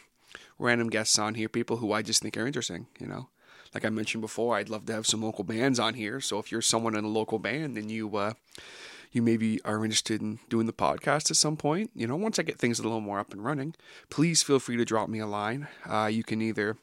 random 0.59 0.89
guests 0.89 1.17
on 1.19 1.35
here, 1.35 1.49
people 1.49 1.77
who 1.77 1.91
I 1.91 2.01
just 2.01 2.21
think 2.21 2.37
are 2.37 2.47
interesting, 2.47 2.87
you 2.99 3.07
know. 3.07 3.29
Like 3.75 3.83
I 3.83 3.89
mentioned 3.89 4.21
before, 4.21 4.55
I'd 4.55 4.69
love 4.69 4.85
to 4.85 4.93
have 4.93 5.05
some 5.05 5.21
local 5.21 5.43
bands 5.43 5.79
on 5.79 5.95
here. 5.95 6.21
So 6.21 6.39
if 6.39 6.49
you're 6.49 6.61
someone 6.61 6.95
in 6.95 7.03
a 7.03 7.09
local 7.09 7.39
band 7.39 7.77
and 7.77 7.91
you, 7.91 8.15
uh, 8.15 8.33
you 9.11 9.21
maybe 9.21 9.61
are 9.65 9.83
interested 9.83 10.21
in 10.21 10.39
doing 10.47 10.65
the 10.65 10.71
podcast 10.71 11.29
at 11.29 11.35
some 11.35 11.57
point, 11.57 11.91
you 11.93 12.07
know, 12.07 12.15
once 12.15 12.39
I 12.39 12.43
get 12.43 12.57
things 12.57 12.79
a 12.79 12.83
little 12.83 13.01
more 13.01 13.19
up 13.19 13.33
and 13.33 13.43
running, 13.43 13.75
please 14.09 14.41
feel 14.41 14.59
free 14.59 14.77
to 14.77 14.85
drop 14.85 15.09
me 15.09 15.19
a 15.19 15.27
line. 15.27 15.67
Uh, 15.85 16.09
you 16.09 16.23
can 16.23 16.41
either 16.41 16.77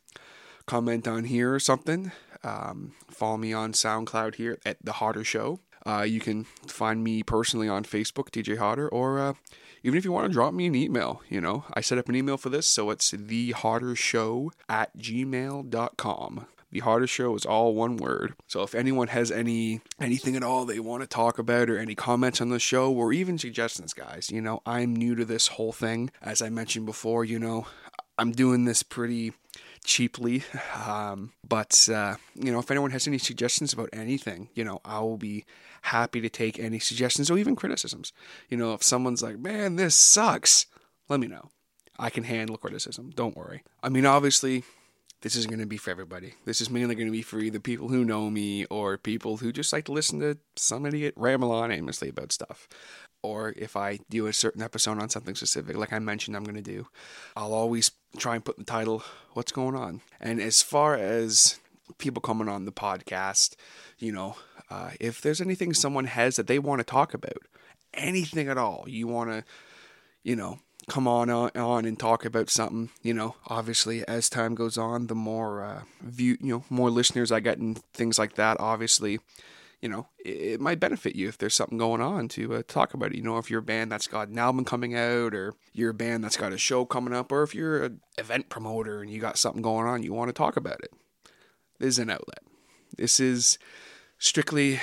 comment 0.66 1.08
on 1.08 1.24
here 1.24 1.54
or 1.54 1.58
something. 1.58 2.12
Um, 2.44 2.92
follow 3.10 3.38
me 3.38 3.54
on 3.54 3.72
SoundCloud 3.72 4.34
here 4.34 4.58
at 4.66 4.76
The 4.84 4.92
Hodder 4.92 5.24
Show. 5.24 5.60
Uh, 5.86 6.02
you 6.02 6.20
can 6.20 6.44
find 6.66 7.02
me 7.02 7.22
personally 7.22 7.70
on 7.70 7.84
Facebook, 7.84 8.28
DJ 8.28 8.58
Hodder, 8.58 8.86
or 8.90 9.18
uh, 9.18 9.32
even 9.82 9.96
if 9.96 10.04
you 10.04 10.12
want 10.12 10.26
to 10.26 10.32
drop 10.32 10.52
me 10.52 10.66
an 10.66 10.74
email, 10.74 11.22
you 11.30 11.40
know, 11.40 11.64
I 11.72 11.80
set 11.80 11.96
up 11.96 12.10
an 12.10 12.16
email 12.16 12.36
for 12.36 12.50
this, 12.50 12.66
so 12.66 12.90
it's 12.90 13.12
thehoddershow 13.12 14.50
at 14.68 14.96
gmail.com. 14.98 16.46
The 16.72 16.80
Hodder 16.80 17.06
Show 17.06 17.36
is 17.36 17.44
all 17.44 17.74
one 17.74 17.98
word. 17.98 18.34
So 18.48 18.62
if 18.62 18.74
anyone 18.74 19.08
has 19.08 19.30
any 19.30 19.82
anything 20.00 20.36
at 20.36 20.42
all 20.42 20.64
they 20.64 20.80
want 20.80 21.02
to 21.02 21.06
talk 21.06 21.38
about 21.38 21.68
or 21.68 21.78
any 21.78 21.94
comments 21.94 22.40
on 22.40 22.48
the 22.48 22.58
show 22.58 22.90
or 22.90 23.12
even 23.12 23.38
suggestions, 23.38 23.92
guys, 23.92 24.30
you 24.30 24.40
know, 24.40 24.62
I'm 24.64 24.96
new 24.96 25.14
to 25.14 25.26
this 25.26 25.48
whole 25.48 25.72
thing. 25.72 26.10
As 26.22 26.40
I 26.40 26.48
mentioned 26.48 26.86
before, 26.86 27.24
you 27.24 27.38
know, 27.38 27.66
I'm 28.18 28.32
doing 28.32 28.64
this 28.64 28.82
pretty 28.82 29.34
cheaply. 29.84 30.44
Um, 30.86 31.32
but, 31.46 31.88
uh, 31.92 32.16
you 32.34 32.50
know, 32.50 32.58
if 32.58 32.70
anyone 32.70 32.92
has 32.92 33.06
any 33.06 33.18
suggestions 33.18 33.72
about 33.72 33.90
anything, 33.92 34.48
you 34.54 34.64
know, 34.64 34.80
I 34.84 35.00
will 35.00 35.18
be 35.18 35.44
happy 35.82 36.20
to 36.20 36.30
take 36.30 36.58
any 36.58 36.78
suggestions 36.78 37.30
or 37.30 37.36
even 37.36 37.56
criticisms. 37.56 38.12
You 38.48 38.56
know, 38.56 38.72
if 38.72 38.82
someone's 38.82 39.22
like, 39.22 39.38
man, 39.38 39.76
this 39.76 39.94
sucks, 39.94 40.66
let 41.08 41.20
me 41.20 41.26
know. 41.26 41.50
I 41.98 42.10
can 42.10 42.24
handle 42.24 42.56
criticism. 42.56 43.10
Don't 43.14 43.36
worry. 43.36 43.62
I 43.82 43.88
mean, 43.88 44.06
obviously, 44.06 44.64
this 45.22 45.34
isn't 45.36 45.50
going 45.50 45.60
to 45.60 45.66
be 45.66 45.76
for 45.76 45.90
everybody. 45.90 46.34
This 46.44 46.60
is 46.60 46.70
mainly 46.70 46.94
going 46.94 47.06
to 47.06 47.12
be 47.12 47.22
for 47.22 47.38
either 47.40 47.58
people 47.58 47.88
who 47.88 48.04
know 48.04 48.28
me 48.30 48.66
or 48.66 48.98
people 48.98 49.38
who 49.38 49.52
just 49.52 49.72
like 49.72 49.86
to 49.86 49.92
listen 49.92 50.20
to 50.20 50.38
some 50.56 50.84
idiot 50.86 51.14
ramble 51.16 51.50
on 51.50 51.72
aimlessly 51.72 52.10
about 52.10 52.32
stuff 52.32 52.68
or 53.22 53.54
if 53.56 53.76
I 53.76 54.00
do 54.10 54.26
a 54.26 54.32
certain 54.32 54.62
episode 54.62 55.00
on 55.00 55.08
something 55.08 55.34
specific, 55.34 55.76
like 55.76 55.92
I 55.92 55.98
mentioned 56.00 56.36
I'm 56.36 56.44
going 56.44 56.56
to 56.56 56.62
do, 56.62 56.88
I'll 57.36 57.54
always 57.54 57.92
try 58.18 58.34
and 58.34 58.44
put 58.44 58.58
the 58.58 58.64
title, 58.64 59.02
What's 59.32 59.52
Going 59.52 59.76
On? 59.76 60.00
And 60.20 60.40
as 60.40 60.60
far 60.60 60.96
as 60.96 61.60
people 61.98 62.20
coming 62.20 62.48
on 62.48 62.64
the 62.64 62.72
podcast, 62.72 63.54
you 63.98 64.12
know, 64.12 64.36
uh, 64.70 64.90
if 65.00 65.20
there's 65.20 65.40
anything 65.40 65.72
someone 65.72 66.06
has 66.06 66.36
that 66.36 66.48
they 66.48 66.58
want 66.58 66.80
to 66.80 66.84
talk 66.84 67.14
about, 67.14 67.38
anything 67.94 68.48
at 68.48 68.58
all, 68.58 68.84
you 68.88 69.06
want 69.06 69.30
to, 69.30 69.44
you 70.24 70.34
know, 70.34 70.58
come 70.88 71.06
on, 71.06 71.30
on 71.30 71.84
and 71.84 71.98
talk 71.98 72.24
about 72.24 72.50
something, 72.50 72.90
you 73.02 73.14
know, 73.14 73.36
obviously 73.46 74.06
as 74.06 74.28
time 74.28 74.54
goes 74.54 74.76
on, 74.76 75.06
the 75.06 75.14
more 75.14 75.62
uh, 75.62 75.82
view, 76.02 76.36
you 76.40 76.52
know, 76.54 76.64
more 76.70 76.90
listeners 76.90 77.32
I 77.32 77.40
get 77.40 77.58
and 77.58 77.78
things 77.94 78.18
like 78.18 78.34
that, 78.34 78.58
obviously 78.60 79.20
you 79.82 79.88
know, 79.88 80.06
it, 80.24 80.60
might 80.60 80.78
benefit 80.78 81.16
you 81.16 81.28
if 81.28 81.36
there's 81.36 81.56
something 81.56 81.76
going 81.76 82.00
on 82.00 82.28
to 82.28 82.54
uh, 82.54 82.62
talk 82.68 82.94
about 82.94 83.10
it. 83.10 83.16
You 83.16 83.24
know, 83.24 83.38
if 83.38 83.50
you're 83.50 83.58
a 83.58 83.64
band 83.64 83.90
that's 83.90 84.06
got 84.06 84.28
an 84.28 84.38
album 84.38 84.64
coming 84.64 84.94
out, 84.94 85.34
or 85.34 85.54
you're 85.72 85.90
a 85.90 85.94
band 85.94 86.22
that's 86.22 86.36
got 86.36 86.52
a 86.52 86.58
show 86.58 86.84
coming 86.84 87.12
up, 87.12 87.32
or 87.32 87.42
if 87.42 87.52
you're 87.52 87.82
an 87.82 88.00
event 88.16 88.48
promoter 88.48 89.02
and 89.02 89.10
you 89.10 89.20
got 89.20 89.38
something 89.38 89.60
going 89.60 89.88
on, 89.88 90.04
you 90.04 90.14
want 90.14 90.28
to 90.28 90.32
talk 90.32 90.56
about 90.56 90.80
it. 90.80 90.92
This 91.80 91.88
is 91.88 91.98
an 91.98 92.10
outlet. 92.10 92.44
This 92.96 93.18
is 93.18 93.58
strictly 94.18 94.78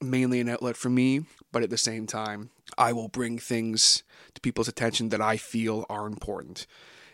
mainly 0.00 0.40
an 0.40 0.48
outlet 0.48 0.76
for 0.76 0.90
me, 0.90 1.24
but 1.52 1.62
at 1.62 1.70
the 1.70 1.78
same 1.78 2.06
time, 2.06 2.50
I 2.76 2.92
will 2.92 3.08
bring 3.08 3.38
things 3.38 4.02
to 4.34 4.40
people's 4.40 4.68
attention 4.68 5.10
that 5.10 5.20
I 5.20 5.36
feel 5.36 5.84
are 5.88 6.06
important. 6.06 6.66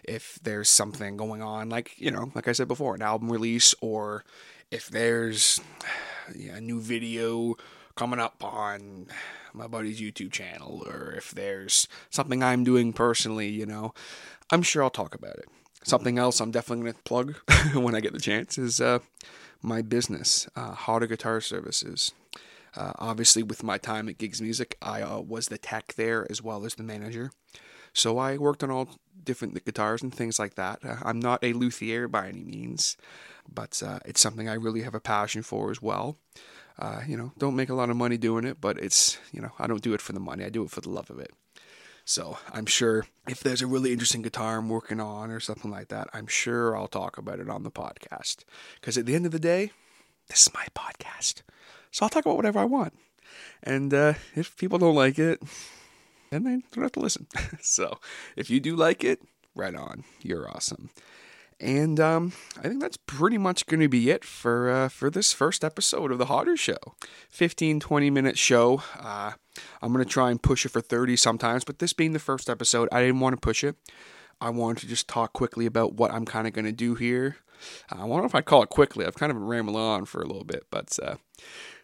If 0.05 0.38
there's 0.42 0.70
something 0.70 1.16
going 1.16 1.42
on, 1.42 1.68
like, 1.68 1.98
you 1.98 2.11
know, 2.11 2.31
like 2.35 2.48
I 2.48 2.53
said 2.53 2.68
before, 2.68 2.94
an 2.94 3.03
album 3.03 3.31
release, 3.31 3.74
or 3.81 4.24
if 4.70 4.88
there's 4.88 5.61
yeah, 6.35 6.57
a 6.57 6.61
new 6.61 6.81
video 6.81 7.57
coming 7.96 8.20
up 8.20 8.42
on 8.44 9.09
my 9.53 9.66
buddy's 9.66 10.01
YouTube 10.01 10.33
channel, 10.33 10.85
or 10.87 11.12
if 11.16 11.33
there's 11.33 11.88
something 12.11 12.42
I'm 12.42 12.64
doing 12.64 12.92
personally, 12.92 13.48
you 13.48 13.66
know, 13.66 13.92
I'm 14.51 14.62
sure 14.62 14.83
I'll 14.83 14.90
talk 14.90 15.14
about 15.14 15.37
it. 15.37 15.46
Something 15.83 16.18
else 16.18 16.40
I'm 16.40 16.51
definitely 16.51 16.85
going 16.85 16.94
to 16.94 17.03
plug 17.03 17.35
when 17.74 17.94
I 17.94 18.01
get 18.01 18.12
the 18.12 18.20
chance 18.20 18.57
is 18.57 18.81
uh, 18.81 19.01
my 19.62 19.83
business, 19.83 20.48
uh, 20.55 20.72
Hodder 20.72 21.07
Guitar 21.07 21.40
Services. 21.40 22.12
Uh, 22.76 22.92
obviously, 22.98 23.42
with 23.42 23.62
my 23.62 23.78
time 23.78 24.09
at 24.09 24.18
Gigs 24.18 24.40
Music, 24.40 24.76
I 24.83 25.02
uh, 25.02 25.20
was 25.20 25.48
the 25.48 25.59
tech 25.59 25.94
there 25.94 26.26
as 26.31 26.42
well 26.42 26.64
as 26.64 26.74
the 26.74 26.83
manager. 26.83 27.31
So 27.92 28.18
I 28.18 28.37
worked 28.37 28.62
on 28.62 28.70
all 28.70 28.88
different 29.24 29.64
guitars 29.64 30.02
and 30.02 30.14
things 30.14 30.38
like 30.38 30.54
that. 30.54 30.85
Uh, 30.85 30.96
I'm 31.02 31.18
not 31.18 31.42
a 31.42 31.52
luthier 31.52 32.09
by 32.09 32.28
any 32.28 32.44
means, 32.44 32.96
but 33.52 33.83
uh, 33.85 33.98
it's 34.04 34.20
something 34.20 34.48
I 34.48 34.54
really 34.54 34.83
have 34.83 34.94
a 34.94 35.00
passion 35.00 35.42
for 35.42 35.70
as 35.70 35.83
well. 35.83 36.18
Uh, 36.78 37.00
you 37.07 37.16
know, 37.16 37.33
don't 37.38 37.57
make 37.57 37.70
a 37.70 37.74
lot 37.74 37.90
of 37.90 37.96
money 37.96 38.16
doing 38.16 38.44
it, 38.44 38.61
but 38.61 38.78
it's, 38.78 39.18
you 39.33 39.40
know, 39.40 39.50
I 39.59 39.66
don't 39.66 39.83
do 39.83 39.94
it 39.94 40.00
for 40.00 40.12
the 40.12 40.20
money. 40.20 40.44
I 40.44 40.48
do 40.48 40.62
it 40.62 40.70
for 40.70 40.81
the 40.81 40.90
love 40.90 41.11
of 41.11 41.18
it. 41.18 41.33
So 42.04 42.38
I'm 42.52 42.66
sure 42.66 43.04
if 43.28 43.40
there's 43.40 43.61
a 43.61 43.66
really 43.66 43.92
interesting 43.92 44.22
guitar 44.22 44.59
I'm 44.59 44.68
working 44.68 45.00
on 45.00 45.31
or 45.31 45.40
something 45.40 45.70
like 45.70 45.88
that, 45.88 46.09
I'm 46.14 46.26
sure 46.26 46.76
I'll 46.76 46.88
talk 46.88 47.18
about 47.18 47.40
it 47.40 47.50
on 47.50 47.64
the 47.64 47.70
podcast. 47.70 48.44
Because 48.81 48.96
at 48.96 49.07
the 49.07 49.14
end 49.14 49.26
of 49.26 49.33
the 49.33 49.38
day, 49.38 49.72
this 50.28 50.46
is 50.46 50.54
my 50.54 50.66
podcast. 50.74 51.42
So 51.90 52.05
I'll 52.05 52.11
talk 52.11 52.24
about 52.24 52.37
whatever 52.37 52.59
I 52.59 52.64
want. 52.64 52.94
And 53.62 53.92
uh, 53.92 54.14
if 54.35 54.57
people 54.57 54.79
don't 54.79 54.94
like 54.94 55.18
it, 55.18 55.42
then 56.31 56.44
they 56.44 56.62
don't 56.72 56.83
have 56.83 56.92
to 56.92 57.01
listen. 57.01 57.27
so 57.61 57.98
if 58.37 58.51
you 58.51 58.61
do 58.61 58.77
like 58.77 59.05
it, 59.05 59.20
right 59.55 59.74
on. 59.74 60.05
You're 60.22 60.48
awesome. 60.48 60.90
And 61.61 61.98
um, 61.98 62.33
I 62.57 62.68
think 62.68 62.81
that's 62.81 62.96
pretty 62.96 63.37
much 63.37 63.66
going 63.66 63.81
to 63.81 63.88
be 63.88 64.11
it 64.11 64.24
for 64.24 64.70
uh, 64.70 64.88
for 64.88 65.11
this 65.11 65.33
first 65.33 65.64
episode 65.64 66.12
of 66.12 66.18
the 66.18 66.27
Hodder 66.27 66.57
Show. 66.57 66.79
15, 67.31 67.81
20 67.81 68.11
minute 68.11 68.38
show. 68.38 68.83
Uh, 68.98 69.33
I'm 69.83 69.92
going 69.92 70.05
to 70.05 70.11
try 70.11 70.31
and 70.31 70.40
push 70.40 70.64
it 70.64 70.68
for 70.68 70.81
30 70.81 71.16
sometimes, 71.16 71.64
but 71.64 71.81
this 71.81 71.92
being 71.92 72.12
the 72.12 72.20
first 72.20 72.48
episode, 72.48 72.88
I 72.92 73.01
didn't 73.01 73.18
want 73.18 73.35
to 73.35 73.40
push 73.40 73.64
it. 73.64 73.74
I 74.40 74.51
wanted 74.51 74.81
to 74.83 74.87
just 74.87 75.09
talk 75.09 75.33
quickly 75.33 75.66
about 75.66 75.94
what 75.94 76.12
I'm 76.12 76.24
kind 76.24 76.46
of 76.46 76.53
going 76.53 76.64
to 76.64 76.72
do 76.72 76.94
here. 76.94 77.38
I 77.90 78.07
know 78.07 78.24
if 78.24 78.37
I'd 78.37 78.44
call 78.44 78.62
it 78.62 78.68
quickly. 78.68 79.05
I've 79.05 79.16
kind 79.16 79.33
of 79.33 79.38
rambled 79.38 79.77
on 79.77 80.05
for 80.05 80.22
a 80.22 80.27
little 80.27 80.44
bit, 80.44 80.66
but 80.70 80.96
uh, 81.03 81.16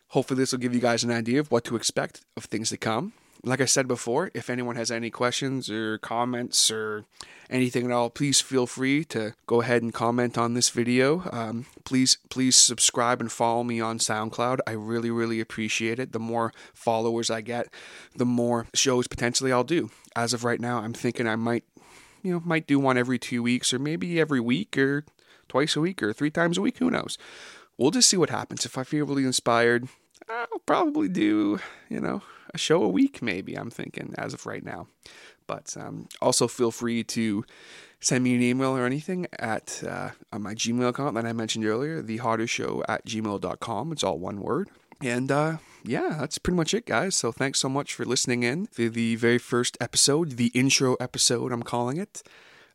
hopefully 0.09 0.39
this 0.39 0.53
will 0.53 0.59
give 0.59 0.75
you 0.75 0.81
guys 0.81 1.05
an 1.05 1.11
idea 1.11 1.41
of 1.41 1.51
what 1.51 1.65
to 1.65 1.77
expect 1.77 2.23
of 2.37 2.45
things 2.45 2.71
to 2.71 2.77
come 2.77 3.13
like 3.45 3.61
I 3.61 3.67
said 3.67 3.87
before, 3.87 4.31
if 4.35 4.49
anyone 4.49 4.77
has 4.77 4.91
any 4.91 5.11
questions 5.11 5.71
or 5.71 5.99
comments 5.99 6.71
or 6.71 7.05
anything 7.51 7.85
at 7.85 7.93
all, 7.93 8.09
please 8.09 8.41
feel 8.41 8.67
free 8.67 9.05
to 9.07 9.35
go 9.47 9.61
ahead 9.61 9.83
and 9.83 9.93
comment 9.93 10.39
on 10.39 10.55
this 10.55 10.71
video. 10.71 11.29
Um, 11.31 11.67
please, 11.85 12.17
please 12.31 12.57
subscribe 12.57 13.21
and 13.21 13.31
follow 13.31 13.63
me 13.63 13.81
on 13.81 13.99
SoundCloud. 13.99 14.61
I 14.67 14.73
really, 14.73 15.11
really 15.11 15.41
appreciate 15.41 15.99
it. 15.99 16.13
The 16.13 16.19
more 16.19 16.53
followers 16.73 17.31
I 17.31 17.43
get, 17.43 17.69
the 18.17 18.25
more 18.25 18.67
shows 18.73 19.07
potentially 19.07 19.53
I'll 19.53 19.65
do. 19.65 19.91
As 20.17 20.33
of 20.33 20.45
right 20.45 20.61
now, 20.61 20.79
I'm 20.79 20.95
thinking 20.95 21.29
I 21.29 21.37
might, 21.37 21.65
you 22.23 22.33
know, 22.33 22.43
might 22.45 22.67
do 22.67 22.79
one 22.79 22.97
every 22.97 23.19
two 23.19 23.43
weeks 23.43 23.75
or 23.75 23.79
maybe 23.79 24.19
every 24.19 24.41
week 24.41 24.79
or 24.79 25.05
twice 25.49 25.77
a 25.77 25.81
week 25.81 26.03
or 26.03 26.13
three 26.13 26.31
times 26.31 26.57
a 26.57 26.63
week. 26.63 26.79
Who 26.79 26.91
knows? 26.91 27.19
We'll 27.77 27.91
just 27.91 28.09
see 28.09 28.17
what 28.17 28.31
happens. 28.31 28.65
If 28.65 28.79
I 28.79 28.85
feel 28.85 29.07
really 29.07 29.25
inspired, 29.25 29.89
I'll 30.29 30.61
probably 30.67 31.09
do, 31.09 31.59
you 31.89 32.01
know, 32.01 32.23
a 32.53 32.59
show 32.59 32.83
a 32.83 32.89
week, 32.89 33.21
maybe, 33.21 33.55
I'm 33.55 33.71
thinking, 33.71 34.15
as 34.17 34.33
of 34.33 34.47
right 34.47 34.65
now. 34.65 34.87
But 35.47 35.77
um, 35.79 36.09
also 36.23 36.49
feel 36.49 36.71
free 36.71 37.05
to 37.05 37.45
send 38.01 38.25
me 38.25 38.35
an 38.35 38.43
email 38.43 38.77
or 38.77 38.87
anything 38.87 39.27
at 39.39 39.83
uh, 39.87 40.11
on 40.33 40.43
my 40.43 40.55
Gmail 40.55 40.89
account 40.89 41.15
that 41.17 41.27
I 41.27 41.33
mentioned 41.33 41.67
earlier, 41.67 42.03
thehoddershow 42.03 42.83
at 42.89 43.05
gmail.com. 43.07 43.93
It's 43.93 44.05
all 44.05 44.19
one 44.19 44.41
word. 44.41 44.71
And 45.03 45.31
uh, 45.31 45.57
yeah, 45.83 46.17
that's 46.19 46.39
pretty 46.39 46.57
much 46.57 46.73
it, 46.73 46.87
guys. 46.87 47.17
So 47.17 47.33
thanks 47.33 47.59
so 47.61 47.69
much 47.69 47.95
for 47.95 48.05
listening 48.05 48.43
in 48.43 48.67
to 48.77 48.89
the 48.89 49.17
very 49.17 49.39
first 49.39 49.77
episode, 49.81 50.33
the 50.33 50.51
intro 50.55 50.95
episode, 50.95 51.53
I'm 51.53 51.63
calling 51.63 51.97
it, 51.97 52.23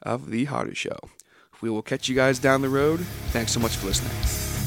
of 0.04 0.30
The 0.30 0.46
Hodder 0.46 0.76
Show. 0.76 0.98
We 1.62 1.70
will 1.70 1.82
catch 1.82 2.08
you 2.08 2.16
guys 2.16 2.40
down 2.40 2.62
the 2.62 2.70
road. 2.70 3.00
Thanks 3.32 3.52
so 3.52 3.60
much 3.60 3.76
for 3.78 3.88
listening. 3.88 4.59